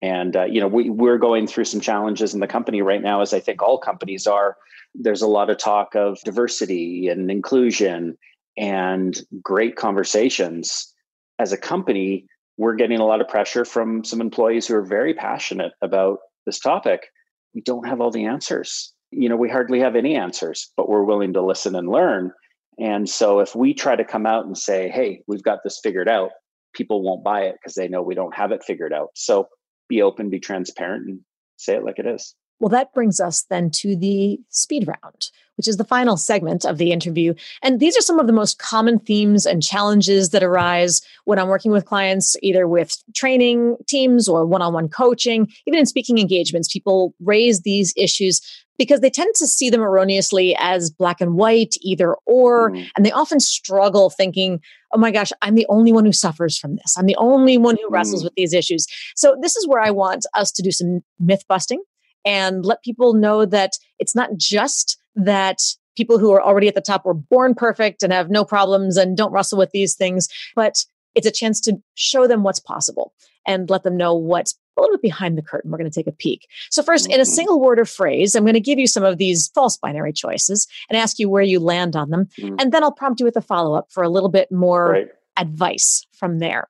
And 0.01 0.35
uh, 0.35 0.45
you 0.45 0.59
know, 0.59 0.67
we, 0.67 0.89
we're 0.89 1.17
going 1.17 1.47
through 1.47 1.65
some 1.65 1.79
challenges 1.79 2.33
in 2.33 2.39
the 2.39 2.47
company 2.47 2.81
right 2.81 3.01
now, 3.01 3.21
as 3.21 3.33
I 3.33 3.39
think 3.39 3.61
all 3.61 3.77
companies 3.77 4.27
are. 4.27 4.57
There's 4.95 5.21
a 5.21 5.27
lot 5.27 5.49
of 5.49 5.57
talk 5.57 5.95
of 5.95 6.19
diversity 6.23 7.07
and 7.07 7.31
inclusion 7.31 8.17
and 8.57 9.19
great 9.41 9.75
conversations. 9.75 10.93
As 11.39 11.51
a 11.51 11.57
company, 11.57 12.27
we're 12.57 12.75
getting 12.75 12.99
a 12.99 13.05
lot 13.05 13.21
of 13.21 13.27
pressure 13.27 13.65
from 13.65 14.03
some 14.03 14.21
employees 14.21 14.67
who 14.67 14.75
are 14.75 14.85
very 14.85 15.13
passionate 15.13 15.71
about 15.81 16.19
this 16.45 16.59
topic. 16.59 17.07
We 17.55 17.61
don't 17.61 17.87
have 17.87 18.01
all 18.01 18.11
the 18.11 18.25
answers. 18.25 18.92
You 19.15 19.29
know, 19.29 19.35
we 19.35 19.49
hardly 19.49 19.79
have 19.79 19.95
any 19.95 20.15
answers, 20.15 20.71
but 20.75 20.89
we're 20.89 21.03
willing 21.03 21.33
to 21.33 21.41
listen 21.41 21.75
and 21.75 21.89
learn. 21.89 22.31
And 22.79 23.09
so 23.09 23.39
if 23.39 23.55
we 23.55 23.73
try 23.73 23.95
to 23.95 24.03
come 24.03 24.25
out 24.25 24.45
and 24.45 24.57
say, 24.57 24.89
hey, 24.89 25.21
we've 25.27 25.43
got 25.43 25.59
this 25.63 25.79
figured 25.83 26.09
out, 26.09 26.31
people 26.73 27.03
won't 27.03 27.23
buy 27.23 27.41
it 27.41 27.55
because 27.61 27.75
they 27.75 27.87
know 27.87 28.01
we 28.01 28.15
don't 28.15 28.35
have 28.35 28.51
it 28.51 28.63
figured 28.63 28.93
out. 28.93 29.09
So 29.15 29.47
be 29.87 30.01
open, 30.01 30.29
be 30.29 30.39
transparent, 30.39 31.07
and 31.07 31.19
say 31.57 31.75
it 31.75 31.83
like 31.83 31.99
it 31.99 32.07
is. 32.07 32.35
Well, 32.59 32.69
that 32.69 32.93
brings 32.93 33.19
us 33.19 33.43
then 33.49 33.71
to 33.71 33.95
the 33.95 34.39
speed 34.49 34.87
round, 34.87 35.27
which 35.57 35.67
is 35.67 35.77
the 35.77 35.83
final 35.83 36.15
segment 36.15 36.63
of 36.63 36.77
the 36.77 36.93
interview. 36.93 37.33
And 37.61 37.79
these 37.79 37.97
are 37.97 38.01
some 38.01 38.19
of 38.19 38.27
the 38.27 38.31
most 38.31 38.57
common 38.57 38.99
themes 38.99 39.45
and 39.45 39.61
challenges 39.61 40.29
that 40.29 40.43
arise 40.43 41.01
when 41.25 41.39
I'm 41.39 41.49
working 41.49 41.71
with 41.71 41.85
clients, 41.85 42.37
either 42.41 42.67
with 42.67 42.95
training 43.13 43.75
teams 43.87 44.29
or 44.29 44.45
one 44.45 44.61
on 44.61 44.73
one 44.73 44.87
coaching, 44.87 45.51
even 45.67 45.79
in 45.79 45.85
speaking 45.85 46.19
engagements. 46.19 46.71
People 46.71 47.13
raise 47.19 47.61
these 47.61 47.93
issues 47.97 48.41
because 48.77 49.01
they 49.01 49.09
tend 49.09 49.33
to 49.35 49.47
see 49.47 49.69
them 49.69 49.81
erroneously 49.81 50.55
as 50.59 50.89
black 50.89 51.21
and 51.21 51.35
white, 51.35 51.75
either 51.81 52.15
or, 52.25 52.71
mm. 52.71 52.87
and 52.95 53.05
they 53.05 53.11
often 53.11 53.39
struggle 53.39 54.09
thinking, 54.09 54.59
oh 54.93 54.97
my 54.97 55.11
gosh, 55.11 55.31
I'm 55.41 55.55
the 55.55 55.67
only 55.69 55.93
one 55.93 56.05
who 56.05 56.11
suffers 56.11 56.57
from 56.57 56.75
this. 56.75 56.95
I'm 56.97 57.05
the 57.05 57.15
only 57.17 57.57
one 57.57 57.77
who 57.77 57.87
wrestles 57.89 58.21
mm. 58.21 58.25
with 58.25 58.33
these 58.35 58.53
issues. 58.53 58.87
So, 59.15 59.35
this 59.41 59.55
is 59.55 59.67
where 59.67 59.81
I 59.81 59.91
want 59.91 60.25
us 60.33 60.51
to 60.53 60.63
do 60.63 60.71
some 60.71 61.01
myth 61.19 61.43
busting 61.47 61.81
and 62.25 62.65
let 62.65 62.83
people 62.83 63.13
know 63.13 63.45
that 63.45 63.71
it's 63.99 64.15
not 64.15 64.29
just 64.37 64.97
that 65.15 65.57
people 65.95 66.17
who 66.17 66.31
are 66.31 66.41
already 66.41 66.67
at 66.67 66.75
the 66.75 66.81
top 66.81 67.05
were 67.05 67.13
born 67.13 67.53
perfect 67.53 68.01
and 68.01 68.11
have 68.11 68.29
no 68.29 68.43
problems 68.43 68.97
and 68.97 69.15
don't 69.15 69.31
wrestle 69.31 69.57
with 69.57 69.71
these 69.71 69.95
things, 69.95 70.27
but 70.55 70.83
it's 71.15 71.27
a 71.27 71.31
chance 71.31 71.61
to 71.61 71.77
show 71.95 72.27
them 72.27 72.43
what's 72.43 72.59
possible 72.59 73.13
and 73.45 73.69
let 73.69 73.83
them 73.83 73.97
know 73.97 74.15
what's 74.15 74.57
a 74.77 74.81
little 74.81 74.95
bit 74.95 75.01
behind 75.01 75.37
the 75.37 75.41
curtain. 75.41 75.71
We're 75.71 75.77
going 75.77 75.89
to 75.89 75.95
take 75.95 76.07
a 76.07 76.11
peek. 76.11 76.47
So, 76.69 76.81
1st 76.81 77.07
in 77.07 77.13
a 77.13 77.23
mm-hmm. 77.23 77.23
single 77.23 77.59
word 77.59 77.79
or 77.79 77.85
phrase, 77.85 78.35
I'm 78.35 78.43
going 78.43 78.53
to 78.53 78.59
give 78.59 78.79
you 78.79 78.87
some 78.87 79.03
of 79.03 79.17
these 79.17 79.49
false 79.53 79.77
binary 79.77 80.13
choices 80.13 80.67
and 80.89 80.97
ask 80.97 81.19
you 81.19 81.29
where 81.29 81.43
you 81.43 81.59
land 81.59 81.95
on 81.95 82.09
them. 82.09 82.27
Mm. 82.39 82.61
And 82.61 82.71
then 82.71 82.83
I'll 82.83 82.91
prompt 82.91 83.19
you 83.19 83.25
with 83.25 83.37
a 83.37 83.41
follow 83.41 83.75
up 83.75 83.91
for 83.91 84.03
a 84.03 84.09
little 84.09 84.29
bit 84.29 84.51
more 84.51 84.89
right. 84.89 85.07
advice 85.37 86.05
from 86.13 86.39
there. 86.39 86.67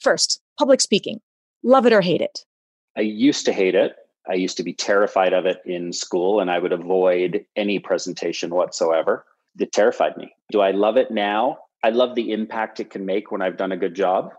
First, 0.00 0.40
public 0.58 0.80
speaking 0.80 1.20
love 1.62 1.86
it 1.86 1.92
or 1.92 2.00
hate 2.00 2.20
it? 2.20 2.44
I 2.96 3.02
used 3.02 3.44
to 3.46 3.52
hate 3.52 3.74
it. 3.74 3.96
I 4.28 4.34
used 4.34 4.56
to 4.58 4.62
be 4.62 4.72
terrified 4.72 5.32
of 5.32 5.46
it 5.46 5.60
in 5.64 5.92
school 5.92 6.40
and 6.40 6.50
I 6.50 6.58
would 6.58 6.72
avoid 6.72 7.44
any 7.56 7.78
presentation 7.78 8.50
whatsoever. 8.50 9.24
It 9.58 9.72
terrified 9.72 10.16
me. 10.16 10.34
Do 10.50 10.60
I 10.60 10.70
love 10.70 10.96
it 10.96 11.10
now? 11.10 11.58
I 11.82 11.90
love 11.90 12.14
the 12.14 12.32
impact 12.32 12.80
it 12.80 12.90
can 12.90 13.06
make 13.06 13.32
when 13.32 13.42
I've 13.42 13.56
done 13.56 13.72
a 13.72 13.76
good 13.76 13.94
job 13.94 14.32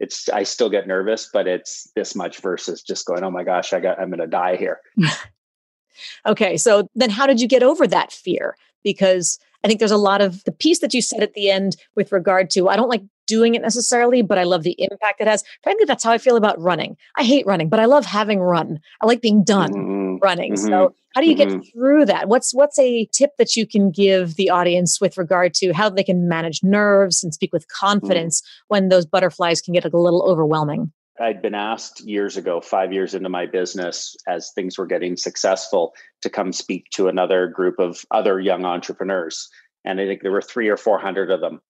it's 0.00 0.28
I 0.28 0.42
still 0.42 0.70
get 0.70 0.86
nervous, 0.86 1.28
but 1.32 1.46
it's 1.46 1.90
this 1.96 2.14
much 2.14 2.40
versus 2.40 2.82
just 2.82 3.06
going, 3.06 3.24
oh 3.24 3.30
my 3.30 3.44
gosh, 3.44 3.72
I 3.72 3.80
got 3.80 3.98
I'm 3.98 4.10
gonna 4.10 4.26
die 4.26 4.56
here. 4.56 4.80
okay. 6.26 6.56
So 6.56 6.88
then 6.94 7.10
how 7.10 7.26
did 7.26 7.40
you 7.40 7.48
get 7.48 7.62
over 7.62 7.86
that 7.86 8.12
fear? 8.12 8.56
Because 8.84 9.38
I 9.64 9.68
think 9.68 9.80
there's 9.80 9.90
a 9.90 9.96
lot 9.96 10.20
of 10.20 10.44
the 10.44 10.52
piece 10.52 10.80
that 10.80 10.94
you 10.94 11.02
said 11.02 11.22
at 11.22 11.34
the 11.34 11.50
end 11.50 11.76
with 11.94 12.12
regard 12.12 12.50
to 12.50 12.68
I 12.68 12.76
don't 12.76 12.90
like 12.90 13.02
doing 13.26 13.54
it 13.54 13.62
necessarily, 13.62 14.22
but 14.22 14.38
I 14.38 14.44
love 14.44 14.62
the 14.62 14.76
impact 14.78 15.20
it 15.20 15.26
has. 15.26 15.44
Frankly, 15.62 15.84
that's 15.84 16.04
how 16.04 16.12
I 16.12 16.18
feel 16.18 16.36
about 16.36 16.60
running. 16.60 16.96
I 17.16 17.24
hate 17.24 17.46
running, 17.46 17.68
but 17.68 17.80
I 17.80 17.84
love 17.86 18.06
having 18.06 18.40
run. 18.40 18.80
I 19.00 19.06
like 19.06 19.20
being 19.20 19.44
done 19.44 19.72
mm-hmm. 19.72 20.16
running. 20.22 20.54
Mm-hmm. 20.54 20.66
So 20.66 20.94
how 21.14 21.20
do 21.20 21.28
you 21.28 21.36
mm-hmm. 21.36 21.58
get 21.58 21.72
through 21.72 22.06
that? 22.06 22.28
What's 22.28 22.54
what's 22.54 22.78
a 22.78 23.06
tip 23.12 23.30
that 23.38 23.56
you 23.56 23.66
can 23.66 23.90
give 23.90 24.36
the 24.36 24.50
audience 24.50 25.00
with 25.00 25.18
regard 25.18 25.54
to 25.54 25.72
how 25.72 25.88
they 25.88 26.04
can 26.04 26.28
manage 26.28 26.62
nerves 26.62 27.22
and 27.24 27.32
speak 27.32 27.52
with 27.52 27.62
mm-hmm. 27.62 27.86
confidence 27.86 28.42
when 28.68 28.88
those 28.88 29.06
butterflies 29.06 29.60
can 29.60 29.74
get 29.74 29.84
a 29.84 29.88
little 29.88 30.22
overwhelming? 30.22 30.92
I'd 31.18 31.40
been 31.40 31.54
asked 31.54 32.00
years 32.00 32.36
ago, 32.36 32.60
five 32.60 32.92
years 32.92 33.14
into 33.14 33.28
my 33.28 33.46
business, 33.46 34.16
as 34.28 34.52
things 34.52 34.76
were 34.76 34.86
getting 34.86 35.16
successful, 35.16 35.94
to 36.22 36.28
come 36.28 36.52
speak 36.52 36.90
to 36.90 37.08
another 37.08 37.46
group 37.46 37.78
of 37.78 38.04
other 38.10 38.38
young 38.38 38.64
entrepreneurs. 38.64 39.48
And 39.84 40.00
I 40.00 40.06
think 40.06 40.22
there 40.22 40.32
were 40.32 40.42
three 40.42 40.68
or 40.68 40.76
400 40.76 41.30
of 41.30 41.40
them. 41.40 41.60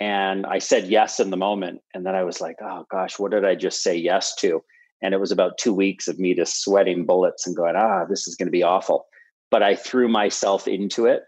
And 0.00 0.46
I 0.46 0.58
said 0.58 0.88
yes 0.88 1.20
in 1.20 1.30
the 1.30 1.36
moment. 1.36 1.80
And 1.94 2.04
then 2.04 2.14
I 2.14 2.24
was 2.24 2.40
like, 2.40 2.56
oh 2.62 2.84
gosh, 2.90 3.18
what 3.18 3.30
did 3.30 3.44
I 3.44 3.54
just 3.54 3.82
say 3.82 3.96
yes 3.96 4.34
to? 4.36 4.62
And 5.02 5.14
it 5.14 5.20
was 5.20 5.30
about 5.30 5.58
two 5.58 5.72
weeks 5.72 6.08
of 6.08 6.18
me 6.18 6.34
just 6.34 6.62
sweating 6.62 7.04
bullets 7.04 7.46
and 7.46 7.56
going, 7.56 7.76
ah, 7.76 8.04
this 8.08 8.26
is 8.26 8.34
going 8.36 8.46
to 8.46 8.52
be 8.52 8.62
awful. 8.62 9.06
But 9.50 9.62
I 9.62 9.76
threw 9.76 10.08
myself 10.08 10.66
into 10.66 11.06
it. 11.06 11.22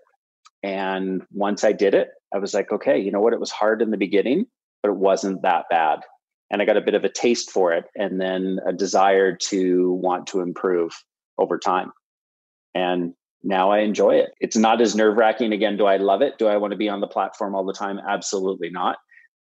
And 0.62 1.22
once 1.30 1.62
I 1.62 1.72
did 1.72 1.94
it, 1.94 2.08
I 2.34 2.38
was 2.38 2.54
like, 2.54 2.72
okay, 2.72 2.98
you 2.98 3.12
know 3.12 3.20
what? 3.20 3.32
It 3.32 3.40
was 3.40 3.50
hard 3.50 3.82
in 3.82 3.90
the 3.90 3.96
beginning, 3.96 4.46
but 4.82 4.90
it 4.90 4.96
wasn't 4.96 5.42
that 5.42 5.66
bad. 5.70 6.00
And 6.50 6.62
I 6.62 6.64
got 6.64 6.76
a 6.76 6.82
bit 6.82 6.94
of 6.94 7.04
a 7.04 7.08
taste 7.08 7.50
for 7.50 7.72
it 7.72 7.84
and 7.94 8.20
then 8.20 8.58
a 8.66 8.72
desire 8.72 9.36
to 9.48 9.92
want 9.92 10.26
to 10.28 10.40
improve 10.40 10.92
over 11.38 11.58
time. 11.58 11.92
And 12.74 13.14
now 13.46 13.70
I 13.70 13.78
enjoy 13.78 14.16
it. 14.16 14.30
It's 14.40 14.56
not 14.56 14.80
as 14.80 14.96
nerve 14.96 15.16
wracking. 15.16 15.52
Again, 15.52 15.76
do 15.76 15.86
I 15.86 15.98
love 15.98 16.20
it? 16.20 16.36
Do 16.36 16.48
I 16.48 16.56
want 16.56 16.72
to 16.72 16.76
be 16.76 16.88
on 16.88 17.00
the 17.00 17.06
platform 17.06 17.54
all 17.54 17.64
the 17.64 17.72
time? 17.72 18.00
Absolutely 18.06 18.70
not. 18.70 18.98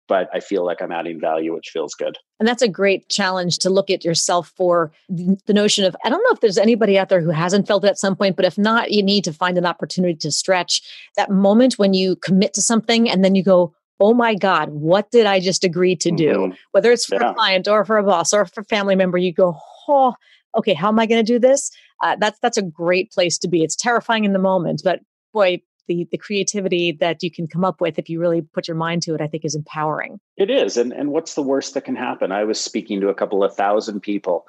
But 0.06 0.28
I 0.34 0.40
feel 0.40 0.66
like 0.66 0.82
I'm 0.82 0.92
adding 0.92 1.18
value, 1.18 1.54
which 1.54 1.70
feels 1.72 1.94
good. 1.94 2.18
And 2.38 2.46
that's 2.46 2.60
a 2.60 2.68
great 2.68 3.08
challenge 3.08 3.58
to 3.60 3.70
look 3.70 3.88
at 3.88 4.04
yourself 4.04 4.52
for 4.54 4.92
the 5.08 5.54
notion 5.54 5.86
of 5.86 5.96
I 6.04 6.10
don't 6.10 6.22
know 6.22 6.34
if 6.34 6.40
there's 6.40 6.58
anybody 6.58 6.98
out 6.98 7.08
there 7.08 7.22
who 7.22 7.30
hasn't 7.30 7.66
felt 7.66 7.84
it 7.84 7.88
at 7.88 7.98
some 7.98 8.14
point, 8.14 8.36
but 8.36 8.44
if 8.44 8.58
not, 8.58 8.90
you 8.90 9.02
need 9.02 9.24
to 9.24 9.32
find 9.32 9.56
an 9.56 9.64
opportunity 9.64 10.16
to 10.16 10.30
stretch 10.30 10.82
that 11.16 11.30
moment 11.30 11.78
when 11.78 11.94
you 11.94 12.16
commit 12.16 12.52
to 12.54 12.62
something 12.62 13.08
and 13.08 13.24
then 13.24 13.34
you 13.34 13.42
go, 13.42 13.74
oh 13.98 14.12
my 14.12 14.34
God, 14.34 14.68
what 14.68 15.10
did 15.10 15.24
I 15.24 15.40
just 15.40 15.64
agree 15.64 15.96
to 15.96 16.10
do? 16.10 16.32
Mm-hmm. 16.32 16.54
Whether 16.72 16.92
it's 16.92 17.06
for 17.06 17.14
yeah. 17.14 17.30
a 17.30 17.34
client 17.34 17.66
or 17.66 17.86
for 17.86 17.96
a 17.96 18.02
boss 18.02 18.34
or 18.34 18.44
for 18.44 18.60
a 18.60 18.64
family 18.64 18.96
member, 18.96 19.16
you 19.16 19.32
go, 19.32 19.56
oh, 19.88 20.14
okay, 20.54 20.74
how 20.74 20.88
am 20.88 20.98
I 20.98 21.06
going 21.06 21.24
to 21.24 21.32
do 21.32 21.38
this? 21.38 21.70
Uh, 22.02 22.16
that's 22.18 22.38
that's 22.40 22.56
a 22.56 22.62
great 22.62 23.10
place 23.12 23.38
to 23.38 23.48
be. 23.48 23.62
It's 23.62 23.76
terrifying 23.76 24.24
in 24.24 24.32
the 24.32 24.38
moment, 24.38 24.82
but 24.84 25.00
boy, 25.32 25.60
the 25.88 26.06
the 26.10 26.18
creativity 26.18 26.92
that 26.92 27.22
you 27.22 27.30
can 27.30 27.46
come 27.46 27.64
up 27.64 27.80
with 27.80 27.98
if 27.98 28.08
you 28.08 28.20
really 28.20 28.42
put 28.42 28.68
your 28.68 28.76
mind 28.76 29.02
to 29.02 29.14
it, 29.14 29.20
I 29.20 29.26
think 29.26 29.44
is 29.44 29.54
empowering. 29.54 30.18
It 30.36 30.50
is, 30.50 30.76
and 30.76 30.92
and 30.92 31.10
what's 31.10 31.34
the 31.34 31.42
worst 31.42 31.74
that 31.74 31.84
can 31.84 31.96
happen? 31.96 32.32
I 32.32 32.44
was 32.44 32.60
speaking 32.60 33.00
to 33.00 33.08
a 33.08 33.14
couple 33.14 33.44
of 33.44 33.54
thousand 33.54 34.00
people, 34.00 34.46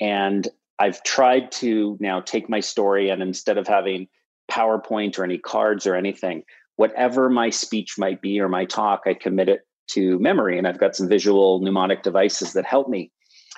and 0.00 0.48
I've 0.78 1.02
tried 1.02 1.52
to 1.52 1.96
now 2.00 2.20
take 2.20 2.48
my 2.48 2.60
story 2.60 3.08
and 3.08 3.22
instead 3.22 3.56
of 3.56 3.66
having 3.66 4.08
PowerPoint 4.50 5.18
or 5.18 5.24
any 5.24 5.38
cards 5.38 5.86
or 5.86 5.94
anything, 5.94 6.44
whatever 6.76 7.30
my 7.30 7.50
speech 7.50 7.96
might 7.98 8.20
be 8.20 8.38
or 8.40 8.48
my 8.48 8.66
talk, 8.66 9.02
I 9.06 9.14
commit 9.14 9.48
it 9.48 9.62
to 9.88 10.18
memory, 10.18 10.58
and 10.58 10.66
I've 10.66 10.78
got 10.78 10.96
some 10.96 11.08
visual 11.08 11.60
mnemonic 11.60 12.02
devices 12.02 12.52
that 12.54 12.64
help 12.64 12.88
me 12.88 13.10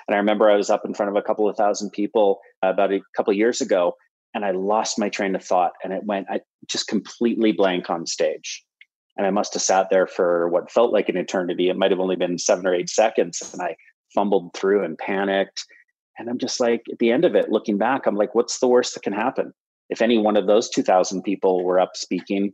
and 0.09 0.15
I 0.15 0.17
remember 0.17 0.49
I 0.49 0.55
was 0.55 0.71
up 0.71 0.85
in 0.85 0.95
front 0.95 1.11
of 1.11 1.15
a 1.15 1.21
couple 1.21 1.47
of 1.47 1.55
thousand 1.55 1.91
people 1.91 2.39
uh, 2.63 2.69
about 2.69 2.91
a 2.91 2.99
couple 3.15 3.29
of 3.29 3.37
years 3.37 3.61
ago, 3.61 3.93
and 4.33 4.43
I 4.43 4.49
lost 4.49 4.97
my 4.97 5.07
train 5.07 5.35
of 5.35 5.43
thought 5.43 5.73
and 5.83 5.93
it 5.93 6.03
went, 6.03 6.25
I 6.31 6.41
just 6.67 6.87
completely 6.87 7.51
blank 7.51 7.91
on 7.91 8.07
stage. 8.07 8.63
And 9.17 9.27
I 9.27 9.29
must 9.29 9.53
have 9.53 9.61
sat 9.61 9.91
there 9.91 10.07
for 10.07 10.49
what 10.49 10.71
felt 10.71 10.91
like 10.91 11.09
an 11.09 11.17
eternity. 11.17 11.69
It 11.69 11.77
might 11.77 11.91
have 11.91 11.99
only 11.99 12.15
been 12.15 12.39
seven 12.39 12.65
or 12.65 12.73
eight 12.73 12.89
seconds. 12.89 13.47
And 13.53 13.61
I 13.61 13.75
fumbled 14.15 14.55
through 14.55 14.83
and 14.83 14.97
panicked. 14.97 15.63
And 16.17 16.27
I'm 16.27 16.39
just 16.39 16.59
like, 16.59 16.81
at 16.91 16.97
the 16.97 17.11
end 17.11 17.23
of 17.23 17.35
it, 17.35 17.51
looking 17.51 17.77
back, 17.77 18.07
I'm 18.07 18.15
like, 18.15 18.33
what's 18.33 18.57
the 18.57 18.67
worst 18.67 18.95
that 18.95 19.03
can 19.03 19.13
happen? 19.13 19.53
If 19.91 20.01
any 20.01 20.17
one 20.17 20.37
of 20.37 20.47
those 20.47 20.69
2,000 20.69 21.21
people 21.21 21.63
were 21.63 21.79
up 21.79 21.91
speaking, 21.95 22.53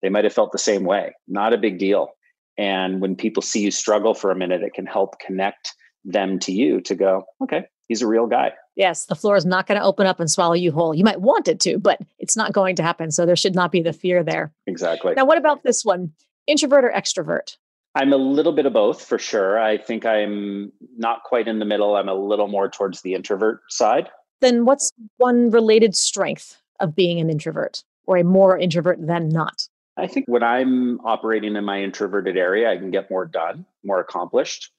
they 0.00 0.08
might 0.08 0.24
have 0.24 0.32
felt 0.32 0.52
the 0.52 0.58
same 0.58 0.84
way. 0.84 1.12
Not 1.28 1.52
a 1.52 1.58
big 1.58 1.78
deal. 1.78 2.08
And 2.56 3.02
when 3.02 3.16
people 3.16 3.42
see 3.42 3.60
you 3.60 3.70
struggle 3.70 4.14
for 4.14 4.30
a 4.30 4.36
minute, 4.36 4.62
it 4.62 4.72
can 4.72 4.86
help 4.86 5.18
connect 5.18 5.74
them 6.06 6.38
to 6.38 6.52
you 6.52 6.80
to 6.82 6.94
go, 6.94 7.24
okay, 7.42 7.66
he's 7.88 8.00
a 8.00 8.06
real 8.06 8.26
guy. 8.26 8.52
Yes, 8.76 9.06
the 9.06 9.14
floor 9.14 9.36
is 9.36 9.44
not 9.44 9.66
going 9.66 9.80
to 9.80 9.84
open 9.84 10.06
up 10.06 10.20
and 10.20 10.30
swallow 10.30 10.54
you 10.54 10.70
whole. 10.70 10.94
You 10.94 11.04
might 11.04 11.20
want 11.20 11.48
it 11.48 11.60
to, 11.60 11.78
but 11.78 12.00
it's 12.18 12.36
not 12.36 12.52
going 12.52 12.76
to 12.76 12.82
happen. 12.82 13.10
So 13.10 13.26
there 13.26 13.36
should 13.36 13.54
not 13.54 13.72
be 13.72 13.82
the 13.82 13.92
fear 13.92 14.22
there. 14.22 14.52
Exactly. 14.66 15.14
Now, 15.14 15.24
what 15.24 15.38
about 15.38 15.62
this 15.62 15.84
one? 15.84 16.12
Introvert 16.46 16.84
or 16.84 16.92
extrovert? 16.92 17.56
I'm 17.94 18.12
a 18.12 18.18
little 18.18 18.52
bit 18.52 18.66
of 18.66 18.74
both 18.74 19.02
for 19.02 19.18
sure. 19.18 19.58
I 19.58 19.78
think 19.78 20.04
I'm 20.04 20.70
not 20.98 21.22
quite 21.24 21.48
in 21.48 21.58
the 21.58 21.64
middle. 21.64 21.96
I'm 21.96 22.10
a 22.10 22.14
little 22.14 22.48
more 22.48 22.68
towards 22.68 23.00
the 23.00 23.14
introvert 23.14 23.60
side. 23.70 24.08
Then 24.42 24.66
what's 24.66 24.92
one 25.16 25.50
related 25.50 25.96
strength 25.96 26.60
of 26.78 26.94
being 26.94 27.20
an 27.20 27.30
introvert 27.30 27.82
or 28.06 28.18
a 28.18 28.24
more 28.24 28.58
introvert 28.58 28.98
than 29.04 29.30
not? 29.30 29.66
I 29.96 30.06
think 30.06 30.26
when 30.28 30.42
I'm 30.42 31.00
operating 31.06 31.56
in 31.56 31.64
my 31.64 31.82
introverted 31.82 32.36
area, 32.36 32.70
I 32.70 32.76
can 32.76 32.90
get 32.90 33.10
more 33.10 33.24
done, 33.24 33.64
more 33.82 33.98
accomplished 33.98 34.70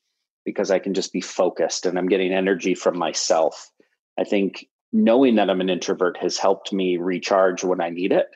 because 0.47 0.71
I 0.71 0.79
can 0.79 0.93
just 0.93 1.11
be 1.11 1.19
focused 1.19 1.85
and 1.85 1.99
I'm 1.99 2.07
getting 2.07 2.31
energy 2.31 2.73
from 2.73 2.97
myself. 2.97 3.69
I 4.17 4.23
think 4.23 4.65
knowing 4.93 5.35
that 5.35 5.49
I'm 5.49 5.59
an 5.59 5.69
introvert 5.69 6.15
has 6.21 6.37
helped 6.37 6.71
me 6.71 6.95
recharge 6.95 7.65
when 7.65 7.81
I 7.81 7.89
need 7.89 8.13
it. 8.13 8.27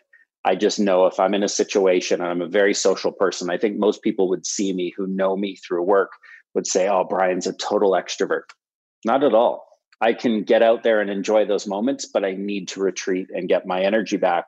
I 0.43 0.56
just 0.56 0.78
know 0.78 1.06
if 1.06 1.21
I'm 1.21 1.34
in 1.34 1.41
a 1.41 1.47
situation 1.47 2.19
and 2.19 2.30
I'm 2.30 2.41
a 2.41 2.50
very 2.50 2.74
social 2.74 3.13
person, 3.13 3.50
I 3.50 3.58
think 3.58 3.78
most 3.78 4.02
people 4.02 4.28
would 4.28 4.45
see 4.45 4.74
me 4.74 4.93
who 4.97 5.08
know 5.08 5.38
me 5.38 5.56
through 5.56 5.84
work 5.84 6.12
would 6.54 6.67
say, 6.67 6.89
Oh, 6.89 7.06
Brian's 7.06 7.47
a 7.47 7.54
total 7.54 7.91
extrovert. 7.91 8.50
Not 9.06 9.24
at 9.24 9.34
all. 9.34 9.65
I 10.02 10.12
can 10.12 10.43
get 10.43 10.62
out 10.62 10.84
there 10.84 11.00
and 11.00 11.10
enjoy 11.10 11.45
those 11.45 11.65
moments, 11.65 12.06
but 12.06 12.26
I 12.26 12.34
need 12.34 12.67
to 12.69 12.82
retreat 12.82 13.28
and 13.34 13.47
get 13.47 13.65
my 13.65 13.84
energy 13.84 14.17
back 14.17 14.47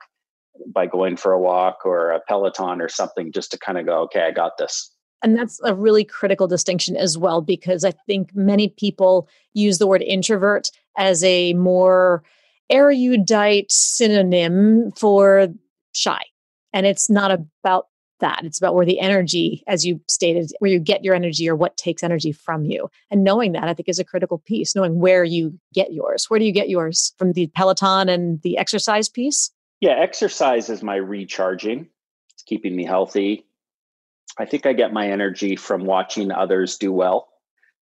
by 0.67 0.85
going 0.85 1.15
for 1.15 1.31
a 1.31 1.39
walk 1.39 1.85
or 1.85 2.11
a 2.11 2.19
Peloton 2.27 2.81
or 2.81 2.89
something 2.89 3.31
just 3.31 3.51
to 3.51 3.57
kind 3.57 3.77
of 3.77 3.85
go, 3.85 4.01
okay, 4.01 4.23
I 4.23 4.31
got 4.31 4.57
this. 4.57 4.92
And 5.23 5.37
that's 5.37 5.59
a 5.63 5.73
really 5.73 6.03
critical 6.03 6.47
distinction 6.47 6.97
as 6.97 7.17
well, 7.17 7.41
because 7.41 7.85
I 7.85 7.91
think 7.91 8.35
many 8.35 8.67
people 8.67 9.29
use 9.53 9.77
the 9.77 9.87
word 9.87 10.01
introvert 10.01 10.69
as 10.97 11.23
a 11.23 11.53
more 11.53 12.23
erudite 12.69 13.71
synonym 13.71 14.91
for 14.91 15.47
shy. 15.93 16.21
And 16.73 16.85
it's 16.85 17.09
not 17.09 17.31
about 17.31 17.87
that. 18.19 18.41
It's 18.43 18.57
about 18.57 18.75
where 18.75 18.85
the 18.85 18.99
energy, 18.99 19.63
as 19.67 19.85
you 19.85 20.01
stated, 20.07 20.51
where 20.59 20.71
you 20.71 20.79
get 20.79 21.03
your 21.03 21.15
energy 21.15 21.49
or 21.49 21.55
what 21.55 21.77
takes 21.77 22.03
energy 22.03 22.31
from 22.31 22.65
you. 22.65 22.89
And 23.09 23.23
knowing 23.23 23.53
that, 23.53 23.63
I 23.63 23.73
think, 23.73 23.89
is 23.89 23.99
a 23.99 24.03
critical 24.03 24.39
piece, 24.39 24.75
knowing 24.75 24.99
where 24.99 25.23
you 25.23 25.57
get 25.73 25.93
yours. 25.93 26.29
Where 26.29 26.39
do 26.39 26.45
you 26.45 26.51
get 26.51 26.69
yours? 26.69 27.13
From 27.17 27.33
the 27.33 27.47
Peloton 27.47 28.09
and 28.09 28.41
the 28.41 28.57
exercise 28.57 29.09
piece? 29.09 29.51
Yeah, 29.79 29.91
exercise 29.91 30.69
is 30.69 30.83
my 30.83 30.95
recharging. 30.95 31.87
It's 32.33 32.43
keeping 32.43 32.75
me 32.75 32.85
healthy. 32.85 33.45
I 34.37 34.45
think 34.45 34.65
I 34.65 34.73
get 34.73 34.93
my 34.93 35.09
energy 35.09 35.55
from 35.55 35.85
watching 35.85 36.31
others 36.31 36.77
do 36.77 36.91
well. 36.91 37.29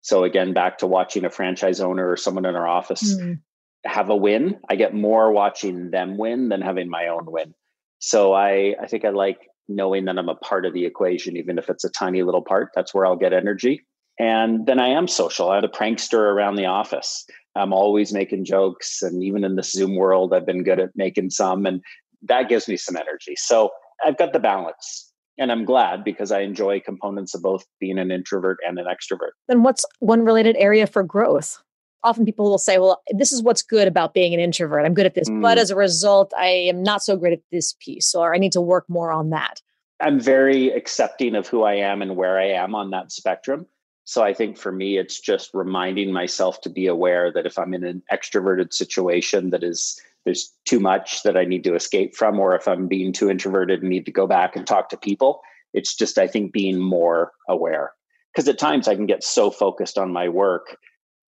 So 0.02 0.24
again, 0.24 0.54
back 0.54 0.80
to 0.80 0.88
watching 0.88 1.26
a 1.26 1.30
franchise 1.30 1.80
owner 1.80 2.10
or 2.10 2.18
someone 2.18 2.46
in 2.46 2.56
our 2.56 2.68
office 2.68 3.16
mm. 3.16 3.40
have 3.86 4.10
a 4.10 4.16
win. 4.16 4.60
I 4.70 4.76
get 4.76 4.94
more 4.94 5.32
watching 5.32 5.92
them 5.92 6.18
win 6.18 6.50
than 6.50 6.62
having 6.62 6.90
my 6.90 7.08
own 7.08 7.26
win. 7.26 7.54
So 8.00 8.34
I, 8.34 8.76
I 8.82 8.88
think 8.88 9.06
I 9.06 9.10
like 9.10 9.40
knowing 9.68 10.06
that 10.06 10.18
I'm 10.18 10.30
a 10.30 10.36
part 10.36 10.66
of 10.66 10.74
the 10.74 10.86
equation, 10.86 11.38
even 11.38 11.58
if 11.58 11.70
it's 11.70 11.84
a 11.84 11.92
tiny 11.92 12.24
little 12.24 12.42
part. 12.42 12.70
That's 12.74 12.94
where 12.94 13.06
I'll 13.06 13.18
get 13.18 13.34
energy. 13.34 13.86
And 14.18 14.66
then 14.66 14.80
I 14.80 14.88
am 14.88 15.08
social. 15.08 15.52
I'm 15.52 15.64
a 15.64 15.70
prankster 15.70 16.20
around 16.20 16.56
the 16.56 16.66
office. 16.66 17.26
I'm 17.56 17.74
always 17.74 18.14
making 18.14 18.46
jokes. 18.46 19.02
And 19.02 19.24
even 19.24 19.44
in 19.44 19.56
the 19.56 19.64
Zoom 19.64 19.96
world, 19.96 20.34
I've 20.34 20.46
been 20.46 20.64
good 20.64 20.80
at 20.80 20.90
making 20.96 21.30
some. 21.30 21.66
And 21.66 21.82
that 22.24 22.50
gives 22.50 22.68
me 22.68 22.78
some 22.78 22.98
energy. 22.98 23.36
So 23.38 23.70
I've 24.04 24.18
got 24.18 24.34
the 24.34 24.40
balance 24.40 25.09
and 25.40 25.52
I'm 25.52 25.66
glad 25.66 26.04
because 26.04 26.32
I 26.32 26.42
enjoy 26.42 26.82
components 26.82 27.34
of 27.34 27.42
both 27.42 27.66
being 27.80 27.98
an 27.98 28.12
introvert 28.12 28.58
and 28.68 28.78
an 28.78 28.86
extrovert. 28.86 29.32
Then 29.48 29.64
what's 29.64 29.86
one 30.00 30.24
related 30.24 30.56
area 30.58 30.86
for 30.86 31.02
growth? 31.02 31.58
Often 32.04 32.26
people 32.26 32.50
will 32.50 32.58
say, 32.58 32.78
well, 32.78 33.02
this 33.12 33.32
is 33.32 33.42
what's 33.42 33.62
good 33.62 33.88
about 33.88 34.14
being 34.14 34.34
an 34.34 34.40
introvert. 34.40 34.86
I'm 34.86 34.94
good 34.94 35.06
at 35.06 35.16
this, 35.16 35.30
mm. 35.30 35.42
but 35.42 35.58
as 35.58 35.72
a 35.72 35.76
result, 35.76 36.32
I 36.38 36.48
am 36.48 36.84
not 36.84 37.02
so 37.02 37.18
great 37.18 37.34
at 37.34 37.42
this 37.52 37.74
piece, 37.80 38.14
or 38.14 38.34
I 38.34 38.38
need 38.38 38.52
to 38.54 38.62
work 38.62 38.86
more 38.88 39.12
on 39.12 39.32
that. 39.32 39.62
I'm 40.02 40.20
very 40.20 40.70
accepting 40.70 41.36
of 41.36 41.48
who 41.48 41.64
I 41.64 41.74
am 41.76 42.02
and 42.02 42.16
where 42.16 42.40
I 42.40 42.50
am 42.52 42.74
on 42.76 42.92
that 42.92 43.12
spectrum. 43.12 43.66
So 44.10 44.24
I 44.24 44.34
think 44.34 44.58
for 44.58 44.72
me, 44.72 44.98
it's 44.98 45.20
just 45.20 45.52
reminding 45.54 46.12
myself 46.12 46.62
to 46.62 46.70
be 46.72 46.88
aware 46.88 47.32
that 47.32 47.46
if 47.46 47.60
I'm 47.60 47.76
in 47.76 47.84
an 47.84 48.02
extroverted 48.12 48.74
situation 48.74 49.52
that 49.52 49.64
is 49.64 50.02
there's 50.26 50.52
too 50.66 50.80
much 50.80 51.22
that 51.22 51.38
I 51.38 51.46
need 51.46 51.64
to 51.66 51.76
escape 51.76 52.16
from, 52.16 52.40
or 52.40 52.56
if 52.56 52.68
I'm 52.68 52.88
being 52.88 53.14
too 53.14 53.30
introverted 53.30 53.82
and 53.82 53.90
need 53.92 54.08
to 54.08 54.12
go 54.12 54.26
back 54.26 54.56
and 54.56 54.66
talk 54.66 54.90
to 54.90 54.98
people. 54.98 55.42
It's 55.76 55.96
just, 55.96 56.18
I 56.18 56.26
think, 56.26 56.52
being 56.52 56.80
more 56.80 57.34
aware. 57.48 57.92
Because 58.34 58.50
at 58.50 58.58
times 58.58 58.88
I 58.88 58.96
can 58.96 59.06
get 59.06 59.24
so 59.24 59.52
focused 59.52 60.00
on 60.00 60.12
my 60.12 60.28
work 60.28 60.76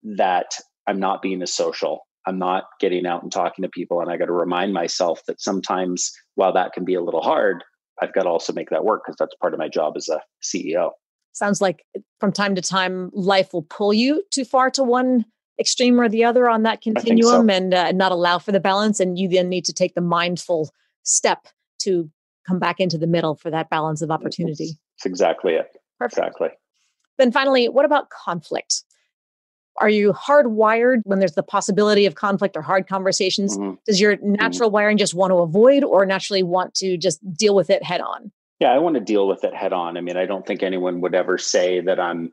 that 0.01 0.57
I'm 0.87 0.99
not 0.99 1.21
being 1.21 1.43
as 1.43 1.53
social. 1.53 2.07
I'm 2.25 2.39
not 2.39 2.63
getting 2.79 3.05
out 3.05 3.21
and 3.21 3.31
talking 3.31 3.61
to 3.61 3.69
people. 3.69 4.01
And 4.01 4.09
I 4.09 4.17
got 4.17 4.25
to 4.25 4.33
remind 4.33 4.73
myself 4.73 5.21
that 5.27 5.39
sometimes, 5.39 6.11
while 6.33 6.53
that 6.53 6.73
can 6.73 6.83
be 6.83 6.95
a 6.95 7.03
little 7.03 7.21
hard, 7.21 7.63
I've 8.01 8.13
got 8.15 8.23
to 8.23 8.29
also 8.29 8.53
make 8.53 8.71
that 8.71 8.85
work 8.85 9.03
because 9.05 9.17
that's 9.19 9.35
part 9.35 9.53
of 9.53 9.59
my 9.59 9.69
job 9.69 9.93
as 9.97 10.09
a 10.09 10.19
CEO. 10.41 10.93
Sounds 11.33 11.61
like 11.61 11.85
from 12.19 12.31
time 12.31 12.55
to 12.55 12.61
time, 12.61 13.09
life 13.13 13.53
will 13.53 13.63
pull 13.63 13.93
you 13.93 14.23
too 14.31 14.45
far 14.45 14.69
to 14.71 14.83
one 14.83 15.25
extreme 15.61 15.99
or 16.01 16.09
the 16.09 16.23
other 16.25 16.49
on 16.49 16.63
that 16.63 16.81
continuum 16.81 17.47
so. 17.47 17.55
and 17.55 17.73
uh, 17.73 17.91
not 17.91 18.11
allow 18.11 18.39
for 18.39 18.51
the 18.51 18.59
balance 18.59 18.99
and 18.99 19.17
you 19.17 19.29
then 19.29 19.47
need 19.47 19.63
to 19.63 19.71
take 19.73 19.93
the 19.93 20.01
mindful 20.01 20.69
step 21.03 21.47
to 21.79 22.09
come 22.47 22.59
back 22.59 22.79
into 22.79 22.97
the 22.97 23.07
middle 23.07 23.35
for 23.35 23.51
that 23.51 23.69
balance 23.69 24.01
of 24.01 24.11
opportunity 24.11 24.71
that's 24.97 25.05
exactly 25.05 25.53
it 25.53 25.77
Perfect. 25.99 26.17
exactly 26.17 26.49
then 27.19 27.31
finally 27.31 27.69
what 27.69 27.85
about 27.85 28.09
conflict 28.09 28.83
are 29.77 29.89
you 29.89 30.13
hardwired 30.13 31.01
when 31.03 31.19
there's 31.19 31.35
the 31.35 31.43
possibility 31.43 32.05
of 32.05 32.15
conflict 32.15 32.57
or 32.57 32.61
hard 32.63 32.87
conversations 32.87 33.57
mm-hmm. 33.57 33.75
does 33.85 34.01
your 34.01 34.17
mm-hmm. 34.17 34.33
natural 34.33 34.69
mm-hmm. 34.69 34.75
wiring 34.75 34.97
just 34.97 35.13
want 35.13 35.31
to 35.31 35.37
avoid 35.37 35.83
or 35.83 36.05
naturally 36.05 36.43
want 36.43 36.73
to 36.73 36.97
just 36.97 37.19
deal 37.33 37.53
with 37.53 37.69
it 37.69 37.83
head 37.83 38.01
on 38.01 38.31
yeah 38.61 38.71
i 38.71 38.77
want 38.77 38.95
to 38.95 39.01
deal 39.01 39.27
with 39.27 39.43
it 39.43 39.53
head 39.53 39.73
on 39.73 39.97
i 39.97 40.01
mean 40.01 40.15
i 40.15 40.25
don't 40.25 40.47
think 40.47 40.63
anyone 40.63 41.01
would 41.01 41.13
ever 41.13 41.37
say 41.37 41.81
that 41.81 41.99
i'm 41.99 42.31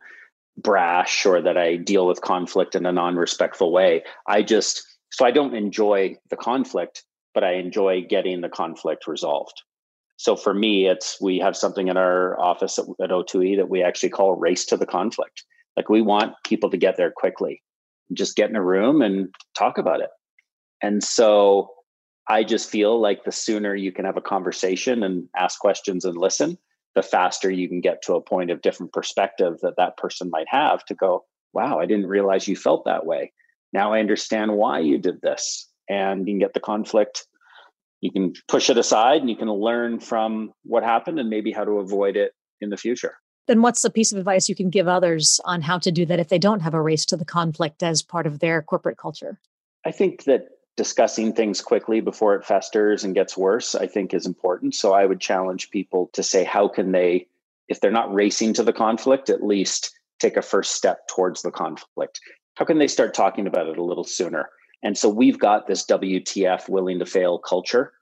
brash 0.58 1.24
or 1.24 1.40
that 1.40 1.56
I 1.56 1.76
deal 1.76 2.06
with 2.06 2.20
conflict 2.20 2.74
in 2.74 2.84
a 2.84 2.92
non 2.92 3.16
respectful 3.16 3.72
way. 3.72 4.02
I 4.26 4.42
just, 4.42 4.84
so 5.10 5.24
I 5.24 5.30
don't 5.30 5.54
enjoy 5.54 6.16
the 6.30 6.36
conflict, 6.36 7.04
but 7.32 7.44
I 7.44 7.54
enjoy 7.54 8.04
getting 8.08 8.40
the 8.40 8.48
conflict 8.48 9.06
resolved. 9.06 9.62
So 10.16 10.34
for 10.34 10.52
me, 10.52 10.88
it's 10.88 11.20
we 11.20 11.38
have 11.38 11.56
something 11.56 11.88
in 11.88 11.96
our 11.96 12.38
office 12.40 12.78
at, 12.78 12.86
at 13.02 13.10
O2E 13.10 13.56
that 13.56 13.70
we 13.70 13.82
actually 13.82 14.08
call 14.08 14.34
race 14.34 14.66
to 14.66 14.76
the 14.76 14.86
conflict. 14.86 15.44
Like 15.76 15.88
we 15.88 16.02
want 16.02 16.34
people 16.44 16.70
to 16.70 16.76
get 16.76 16.96
there 16.96 17.12
quickly, 17.12 17.62
just 18.12 18.34
get 18.34 18.50
in 18.50 18.56
a 18.56 18.64
room 18.64 19.00
and 19.00 19.32
talk 19.56 19.78
about 19.78 20.00
it. 20.00 20.10
And 20.82 21.04
so 21.04 21.70
I 22.28 22.44
just 22.44 22.70
feel 22.70 23.00
like 23.00 23.24
the 23.24 23.32
sooner 23.32 23.74
you 23.74 23.90
can 23.90 24.04
have 24.04 24.16
a 24.16 24.22
conversation 24.22 25.02
and 25.02 25.28
ask 25.36 25.58
questions 25.58 26.04
and 26.04 26.16
listen, 26.16 26.58
the 26.94 27.02
faster 27.02 27.50
you 27.50 27.68
can 27.68 27.80
get 27.80 28.02
to 28.02 28.14
a 28.14 28.20
point 28.20 28.50
of 28.50 28.60
different 28.60 28.92
perspective 28.92 29.58
that 29.62 29.76
that 29.76 29.96
person 29.96 30.30
might 30.30 30.48
have 30.48 30.84
to 30.86 30.94
go, 30.94 31.24
wow, 31.52 31.78
I 31.78 31.86
didn't 31.86 32.06
realize 32.06 32.46
you 32.46 32.56
felt 32.56 32.84
that 32.84 33.06
way. 33.06 33.32
Now 33.72 33.92
I 33.92 34.00
understand 34.00 34.52
why 34.52 34.80
you 34.80 34.98
did 34.98 35.20
this. 35.22 35.68
And 35.88 36.26
you 36.26 36.34
can 36.34 36.38
get 36.38 36.52
the 36.52 36.60
conflict, 36.60 37.26
you 38.00 38.12
can 38.12 38.34
push 38.46 38.68
it 38.68 38.76
aside 38.76 39.20
and 39.20 39.30
you 39.30 39.36
can 39.36 39.50
learn 39.50 40.00
from 40.00 40.52
what 40.64 40.82
happened 40.82 41.18
and 41.18 41.30
maybe 41.30 41.50
how 41.50 41.64
to 41.64 41.78
avoid 41.78 42.16
it 42.16 42.32
in 42.60 42.70
the 42.70 42.76
future. 42.76 43.16
Then, 43.46 43.62
what's 43.62 43.80
the 43.80 43.90
piece 43.90 44.12
of 44.12 44.18
advice 44.18 44.50
you 44.50 44.54
can 44.54 44.68
give 44.68 44.86
others 44.86 45.40
on 45.46 45.62
how 45.62 45.78
to 45.78 45.90
do 45.90 46.04
that 46.04 46.20
if 46.20 46.28
they 46.28 46.38
don't 46.38 46.60
have 46.60 46.74
a 46.74 46.82
race 46.82 47.06
to 47.06 47.16
the 47.16 47.24
conflict 47.24 47.82
as 47.82 48.02
part 48.02 48.26
of 48.26 48.40
their 48.40 48.60
corporate 48.60 48.98
culture? 48.98 49.40
I 49.86 49.90
think 49.90 50.24
that 50.24 50.48
discussing 50.78 51.32
things 51.32 51.60
quickly 51.60 52.00
before 52.00 52.36
it 52.36 52.44
festers 52.44 53.02
and 53.02 53.12
gets 53.12 53.36
worse, 53.36 53.74
I 53.74 53.88
think 53.88 54.14
is 54.14 54.26
important. 54.26 54.76
So 54.76 54.94
I 54.94 55.06
would 55.06 55.20
challenge 55.20 55.70
people 55.70 56.08
to 56.12 56.22
say, 56.22 56.44
how 56.44 56.68
can 56.68 56.92
they, 56.92 57.26
if 57.66 57.80
they're 57.80 57.90
not 57.90 58.14
racing 58.14 58.54
to 58.54 58.62
the 58.62 58.72
conflict, 58.72 59.28
at 59.28 59.42
least 59.42 59.90
take 60.20 60.36
a 60.36 60.42
first 60.42 60.76
step 60.76 61.08
towards 61.08 61.42
the 61.42 61.50
conflict? 61.50 62.20
How 62.54 62.64
can 62.64 62.78
they 62.78 62.86
start 62.86 63.12
talking 63.12 63.48
about 63.48 63.66
it 63.66 63.76
a 63.76 63.82
little 63.82 64.04
sooner? 64.04 64.50
And 64.84 64.96
so 64.96 65.08
we've 65.08 65.40
got 65.40 65.66
this 65.66 65.84
WTF 65.84 66.68
willing 66.68 67.00
to 67.00 67.06
fail 67.06 67.40
culture. 67.40 67.92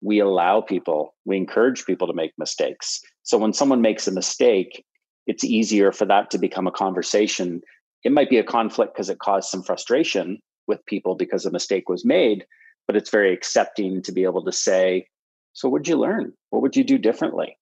We 0.00 0.18
allow 0.18 0.62
people, 0.62 1.14
we 1.26 1.36
encourage 1.36 1.84
people 1.84 2.06
to 2.06 2.14
make 2.14 2.32
mistakes. 2.38 3.02
So 3.24 3.36
when 3.36 3.52
someone 3.52 3.82
makes 3.82 4.08
a 4.08 4.10
mistake, 4.10 4.86
it's 5.26 5.44
easier 5.44 5.92
for 5.92 6.06
that 6.06 6.30
to 6.30 6.38
become 6.38 6.66
a 6.66 6.72
conversation. 6.72 7.60
It 8.04 8.12
might 8.12 8.30
be 8.30 8.38
a 8.38 8.42
conflict 8.42 8.94
because 8.94 9.10
it 9.10 9.18
caused 9.18 9.50
some 9.50 9.62
frustration, 9.62 10.40
with 10.66 10.84
people 10.86 11.14
because 11.14 11.46
a 11.46 11.50
mistake 11.50 11.88
was 11.88 12.04
made 12.04 12.46
but 12.86 12.96
it's 12.96 13.10
very 13.10 13.32
accepting 13.32 14.02
to 14.02 14.12
be 14.12 14.24
able 14.24 14.44
to 14.44 14.52
say, 14.52 15.08
So, 15.52 15.68
what'd 15.68 15.88
you 15.88 15.96
learn? 15.96 16.32
What 16.50 16.62
would 16.62 16.76
you 16.76 16.84
do 16.84 16.98
differently? 16.98 17.58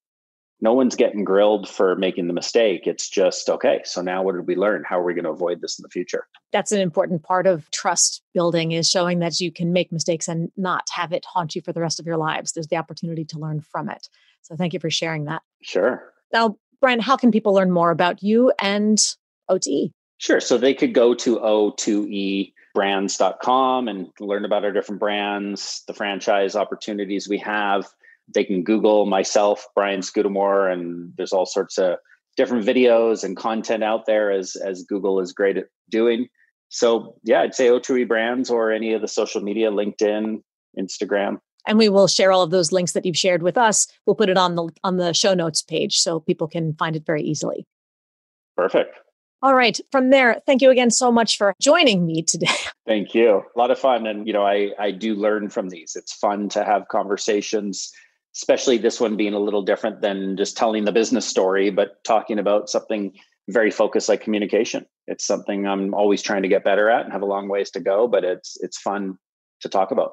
No 0.63 0.75
one's 0.75 0.95
getting 0.95 1.25
grilled 1.25 1.67
for 1.67 1.97
making 1.97 2.27
the 2.27 2.35
mistake. 2.35 2.87
It's 2.87 3.09
just, 3.09 3.49
okay, 3.49 3.81
so 3.85 4.03
now 4.03 4.23
what 4.23 4.35
did 4.35 4.47
we 4.47 4.57
learn? 4.57 4.85
How 4.87 5.01
are 5.01 5.05
we 5.05 5.15
going 5.15 5.25
to 5.25 5.31
avoid 5.31 5.63
this 5.63 5.79
in 5.79 5.83
the 5.83 5.89
future? 5.89 6.29
That's 6.53 6.71
an 6.71 6.83
important 6.83 7.23
part 7.23 7.47
of 7.47 7.71
trust 7.71 8.23
building 8.35 8.73
is 8.73 8.91
showing 8.91 9.21
that 9.21 9.41
you 9.41 9.51
can 9.51 9.73
make 9.73 9.91
mistakes 9.91 10.29
and 10.29 10.53
not 10.59 10.87
have 10.93 11.15
it 11.15 11.25
haunt 11.25 11.55
you 11.55 11.63
for 11.63 11.73
the 11.73 11.81
rest 11.81 11.99
of 11.99 12.07
your 12.07 12.19
lives. 12.19 12.53
There's 12.53 12.67
the 12.67 12.77
opportunity 12.77 13.25
to 13.25 13.39
learn 13.39 13.63
from 13.63 13.89
it. 13.89 14.11
So 14.43 14.55
thank 14.55 14.75
you 14.75 14.81
for 14.81 14.91
sharing 14.91 15.25
that. 15.25 15.41
Sure. 15.63 16.13
Now, 16.31 16.59
Brian, 16.79 17.01
how 17.01 17.17
can 17.17 17.31
people 17.31 17.55
learn 17.55 17.71
more 17.71 17.91
about 17.91 18.23
you 18.23 18.53
and 18.61 18.99
O2E? 19.51 19.93
Sure. 20.19 20.41
So 20.41 20.59
they 20.59 20.75
could 20.75 20.93
go 20.93 21.15
to 21.15 21.39
o2ebrands.com 22.77 23.89
and 23.89 24.09
learn 24.21 24.45
about 24.45 24.65
our 24.65 24.73
different 24.73 25.01
brands, 25.01 25.83
the 25.87 25.95
franchise 25.95 26.57
opportunities 26.57 27.29
we 27.29 27.39
have. 27.39 27.89
They 28.33 28.45
can 28.45 28.63
Google 28.63 29.07
myself, 29.07 29.67
Brian 29.75 30.03
Scudamore, 30.03 30.69
and 30.73 31.13
there's 31.17 31.33
all 31.33 31.47
sorts 31.47 31.79
of 31.79 31.97
different 32.37 32.65
videos 32.65 33.25
and 33.25 33.37
content 33.37 33.83
out 33.83 34.07
there 34.07 34.31
as 34.31 34.57
as 34.57 34.85
Google 34.85 35.21
is 35.21 35.33
great 35.33 35.57
at 35.57 35.67
doing. 35.91 36.29
So 36.69 37.17
yeah, 37.25 37.41
I'd 37.41 37.55
say 37.55 37.67
O2E 37.67 38.07
Brands 38.07 38.51
or 38.51 38.71
any 38.71 38.93
of 38.93 39.01
the 39.01 39.09
social 39.09 39.41
media, 39.41 39.71
LinkedIn, 39.71 40.43
Instagram. 40.79 41.39
And 41.67 41.77
we 41.77 41.89
will 41.89 42.07
share 42.07 42.33
all 42.33 42.43
of 42.43 42.51
those 42.51 42.73
links 42.73 42.93
that 42.93 43.05
you've 43.05 43.19
shared 43.19 43.43
with 43.43 43.59
us. 43.59 43.87
We'll 44.07 44.17
put 44.17 44.31
it 44.31 44.39
on 44.39 44.55
the 44.55 44.71
on 44.85 44.97
the 44.97 45.13
show 45.13 45.35
notes 45.35 45.63
page 45.63 45.99
so 45.99 46.21
people 46.21 46.47
can 46.47 46.75
find 46.75 46.95
it 46.95 47.05
very 47.05 47.23
easily. 47.23 47.67
Perfect. 48.57 48.97
All 49.43 49.55
right. 49.55 49.79
From 49.91 50.11
there, 50.11 50.41
thank 50.47 50.61
you 50.61 50.71
again 50.71 50.91
so 50.91 51.11
much 51.11 51.39
for 51.39 51.55
joining 51.61 52.07
me 52.07 52.23
today. 52.23 52.47
Thank 52.87 53.15
you. 53.15 53.43
A 53.55 53.59
lot 53.59 53.71
of 53.71 53.79
fun. 53.79 54.07
And, 54.07 54.27
you 54.27 54.33
know, 54.33 54.45
I, 54.45 54.73
I 54.79 54.91
do 54.91 55.15
learn 55.15 55.49
from 55.49 55.69
these. 55.69 55.95
It's 55.95 56.13
fun 56.13 56.49
to 56.51 56.65
have 56.65 56.89
conversations, 56.89 57.91
especially 58.37 58.79
this 58.79 59.01
one 59.01 59.17
being 59.17 59.33
a 59.33 59.39
little 59.39 59.63
different 59.63 60.03
than 60.03 60.37
just 60.37 60.57
telling 60.57 60.85
the 60.85 60.93
business 60.93 61.27
story, 61.27 61.71
but 61.71 62.03
talking 62.05 62.39
about 62.39 62.69
something 62.69 63.13
very 63.49 63.71
focused 63.71 64.09
like 64.09 64.21
communication. 64.21 64.87
It's 65.07 65.27
something 65.27 65.67
I'm 65.67 65.95
always 65.95 66.21
trying 66.21 66.43
to 66.43 66.49
get 66.49 66.65
better 66.65 66.91
at 66.91 67.05
and 67.05 67.13
have 67.13 67.23
a 67.23 67.27
long 67.27 67.49
ways 67.49 67.71
to 67.73 67.81
go, 67.81 68.09
but 68.09 68.25
it's 68.25 68.57
it's 68.61 68.79
fun 68.79 69.19
to 69.61 69.69
talk 69.69 69.91
about. 69.91 70.13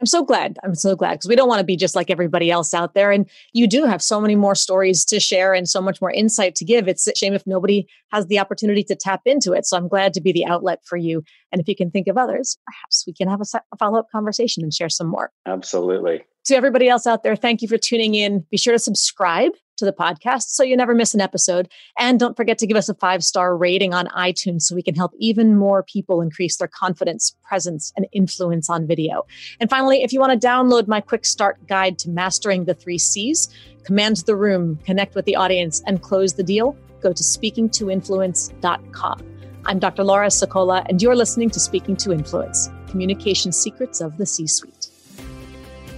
I'm 0.00 0.06
so 0.06 0.24
glad. 0.24 0.58
I'm 0.64 0.74
so 0.74 0.96
glad 0.96 1.12
because 1.12 1.28
we 1.28 1.36
don't 1.36 1.48
want 1.48 1.60
to 1.60 1.64
be 1.64 1.76
just 1.76 1.94
like 1.94 2.10
everybody 2.10 2.50
else 2.50 2.74
out 2.74 2.94
there. 2.94 3.12
And 3.12 3.30
you 3.52 3.68
do 3.68 3.84
have 3.84 4.02
so 4.02 4.20
many 4.20 4.34
more 4.34 4.54
stories 4.54 5.04
to 5.06 5.20
share 5.20 5.54
and 5.54 5.68
so 5.68 5.80
much 5.80 6.00
more 6.00 6.10
insight 6.10 6.56
to 6.56 6.64
give. 6.64 6.88
It's 6.88 7.06
a 7.06 7.14
shame 7.14 7.32
if 7.32 7.46
nobody 7.46 7.86
has 8.10 8.26
the 8.26 8.40
opportunity 8.40 8.82
to 8.84 8.96
tap 8.96 9.22
into 9.24 9.52
it. 9.52 9.66
So 9.66 9.76
I'm 9.76 9.88
glad 9.88 10.12
to 10.14 10.20
be 10.20 10.32
the 10.32 10.46
outlet 10.46 10.80
for 10.84 10.96
you. 10.96 11.22
And 11.54 11.60
if 11.60 11.68
you 11.68 11.76
can 11.76 11.92
think 11.92 12.08
of 12.08 12.18
others, 12.18 12.58
perhaps 12.66 13.04
we 13.06 13.12
can 13.12 13.28
have 13.28 13.40
a 13.40 13.44
follow 13.78 14.00
up 14.00 14.10
conversation 14.10 14.64
and 14.64 14.74
share 14.74 14.88
some 14.88 15.06
more. 15.06 15.30
Absolutely. 15.46 16.24
To 16.46 16.56
everybody 16.56 16.88
else 16.88 17.06
out 17.06 17.22
there, 17.22 17.36
thank 17.36 17.62
you 17.62 17.68
for 17.68 17.78
tuning 17.78 18.16
in. 18.16 18.40
Be 18.50 18.56
sure 18.56 18.72
to 18.72 18.78
subscribe 18.80 19.52
to 19.76 19.84
the 19.84 19.92
podcast 19.92 20.48
so 20.48 20.64
you 20.64 20.76
never 20.76 20.96
miss 20.96 21.14
an 21.14 21.20
episode. 21.20 21.68
And 21.96 22.18
don't 22.18 22.36
forget 22.36 22.58
to 22.58 22.66
give 22.66 22.76
us 22.76 22.88
a 22.88 22.94
five 22.94 23.22
star 23.22 23.56
rating 23.56 23.94
on 23.94 24.08
iTunes 24.08 24.62
so 24.62 24.74
we 24.74 24.82
can 24.82 24.96
help 24.96 25.12
even 25.16 25.56
more 25.56 25.84
people 25.84 26.20
increase 26.20 26.56
their 26.56 26.66
confidence, 26.66 27.36
presence, 27.44 27.92
and 27.96 28.08
influence 28.10 28.68
on 28.68 28.88
video. 28.88 29.24
And 29.60 29.70
finally, 29.70 30.02
if 30.02 30.12
you 30.12 30.18
want 30.18 30.40
to 30.40 30.46
download 30.46 30.88
my 30.88 31.00
quick 31.00 31.24
start 31.24 31.64
guide 31.68 32.00
to 32.00 32.10
mastering 32.10 32.64
the 32.64 32.74
three 32.74 32.98
C's, 32.98 33.48
command 33.84 34.16
the 34.26 34.34
room, 34.34 34.80
connect 34.84 35.14
with 35.14 35.24
the 35.24 35.36
audience, 35.36 35.84
and 35.86 36.02
close 36.02 36.34
the 36.34 36.42
deal, 36.42 36.76
go 37.00 37.12
to 37.12 37.22
speakingtoinfluence.com. 37.22 39.33
I'm 39.66 39.78
Dr. 39.78 40.04
Laura 40.04 40.26
Sicola, 40.26 40.84
and 40.90 41.00
you're 41.00 41.16
listening 41.16 41.48
to 41.48 41.58
Speaking 41.58 41.96
to 41.96 42.12
Influence 42.12 42.68
Communication 42.88 43.50
Secrets 43.50 44.02
of 44.02 44.18
the 44.18 44.26
C 44.26 44.46
Suite. 44.46 44.73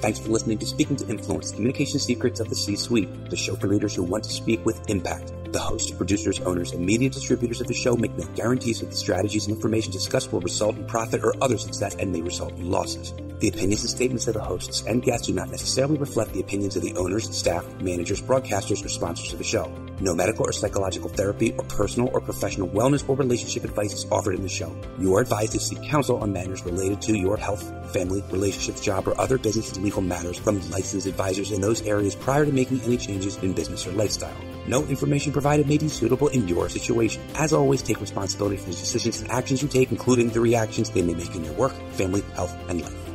Thanks 0.00 0.18
for 0.18 0.30
listening 0.30 0.56
to 0.56 0.64
Speaking 0.66 0.96
to 0.96 1.06
Influence 1.08 1.50
Communication 1.50 1.98
Secrets 1.98 2.40
of 2.40 2.48
the 2.48 2.54
C 2.54 2.74
Suite, 2.74 3.28
the 3.28 3.36
show 3.36 3.54
for 3.54 3.66
leaders 3.66 3.94
who 3.94 4.02
want 4.02 4.24
to 4.24 4.30
speak 4.30 4.64
with 4.64 4.88
impact. 4.88 5.30
The 5.52 5.58
hosts, 5.58 5.90
producers, 5.90 6.40
owners, 6.40 6.72
and 6.72 6.86
media 6.86 7.10
distributors 7.10 7.60
of 7.60 7.66
the 7.66 7.74
show 7.74 7.96
make 7.96 8.16
no 8.16 8.24
guarantees 8.34 8.80
that 8.80 8.88
the 8.88 8.96
strategies 8.96 9.46
and 9.46 9.54
information 9.54 9.92
discussed 9.92 10.32
will 10.32 10.40
result 10.40 10.76
in 10.76 10.86
profit 10.86 11.22
or 11.22 11.34
other 11.44 11.58
success 11.58 11.96
and 11.96 12.10
may 12.10 12.22
result 12.22 12.54
in 12.54 12.70
losses. 12.70 13.12
The 13.40 13.48
opinions 13.48 13.82
and 13.82 13.90
statements 13.90 14.26
of 14.26 14.34
the 14.34 14.40
hosts 14.40 14.84
and 14.86 15.02
guests 15.02 15.26
do 15.26 15.34
not 15.34 15.50
necessarily 15.50 15.98
reflect 15.98 16.32
the 16.32 16.40
opinions 16.40 16.76
of 16.76 16.82
the 16.82 16.96
owners, 16.96 17.28
staff, 17.36 17.66
managers, 17.82 18.22
broadcasters, 18.22 18.82
or 18.82 18.88
sponsors 18.88 19.34
of 19.34 19.38
the 19.38 19.44
show. 19.44 19.70
No 20.00 20.14
medical 20.14 20.48
or 20.48 20.52
psychological 20.52 21.10
therapy 21.10 21.52
or 21.52 21.64
personal 21.64 22.08
or 22.12 22.20
professional 22.20 22.68
wellness 22.68 23.06
or 23.08 23.16
relationship 23.16 23.64
advice 23.64 23.92
is 23.92 24.06
offered 24.10 24.34
in 24.34 24.42
the 24.42 24.48
show. 24.48 24.74
You 24.98 25.14
are 25.14 25.20
advised 25.20 25.52
to 25.52 25.60
seek 25.60 25.82
counsel 25.82 26.18
on 26.18 26.32
matters 26.32 26.64
related 26.64 27.02
to 27.02 27.16
your 27.16 27.36
health, 27.36 27.62
family, 27.92 28.24
relationships, 28.30 28.80
job, 28.80 29.06
or 29.06 29.20
other 29.20 29.36
business 29.36 29.72
and 29.72 29.84
legal 29.84 30.00
matters 30.00 30.38
from 30.38 30.58
licensed 30.70 31.06
advisors 31.06 31.52
in 31.52 31.60
those 31.60 31.82
areas 31.82 32.14
prior 32.14 32.46
to 32.46 32.52
making 32.52 32.80
any 32.82 32.96
changes 32.96 33.36
in 33.38 33.52
business 33.52 33.86
or 33.86 33.92
lifestyle. 33.92 34.36
No 34.66 34.84
information 34.84 35.32
provided 35.32 35.66
may 35.66 35.78
be 35.78 35.88
suitable 35.88 36.28
in 36.28 36.48
your 36.48 36.68
situation. 36.68 37.22
As 37.34 37.52
always, 37.52 37.82
take 37.82 38.00
responsibility 38.00 38.56
for 38.56 38.70
the 38.70 38.76
decisions 38.76 39.20
and 39.20 39.30
actions 39.30 39.62
you 39.62 39.68
take, 39.68 39.90
including 39.90 40.30
the 40.30 40.40
reactions 40.40 40.90
they 40.90 41.02
may 41.02 41.14
make 41.14 41.34
in 41.34 41.44
your 41.44 41.54
work, 41.54 41.72
family, 41.92 42.22
health, 42.34 42.56
and 42.68 42.80
life. 42.80 43.09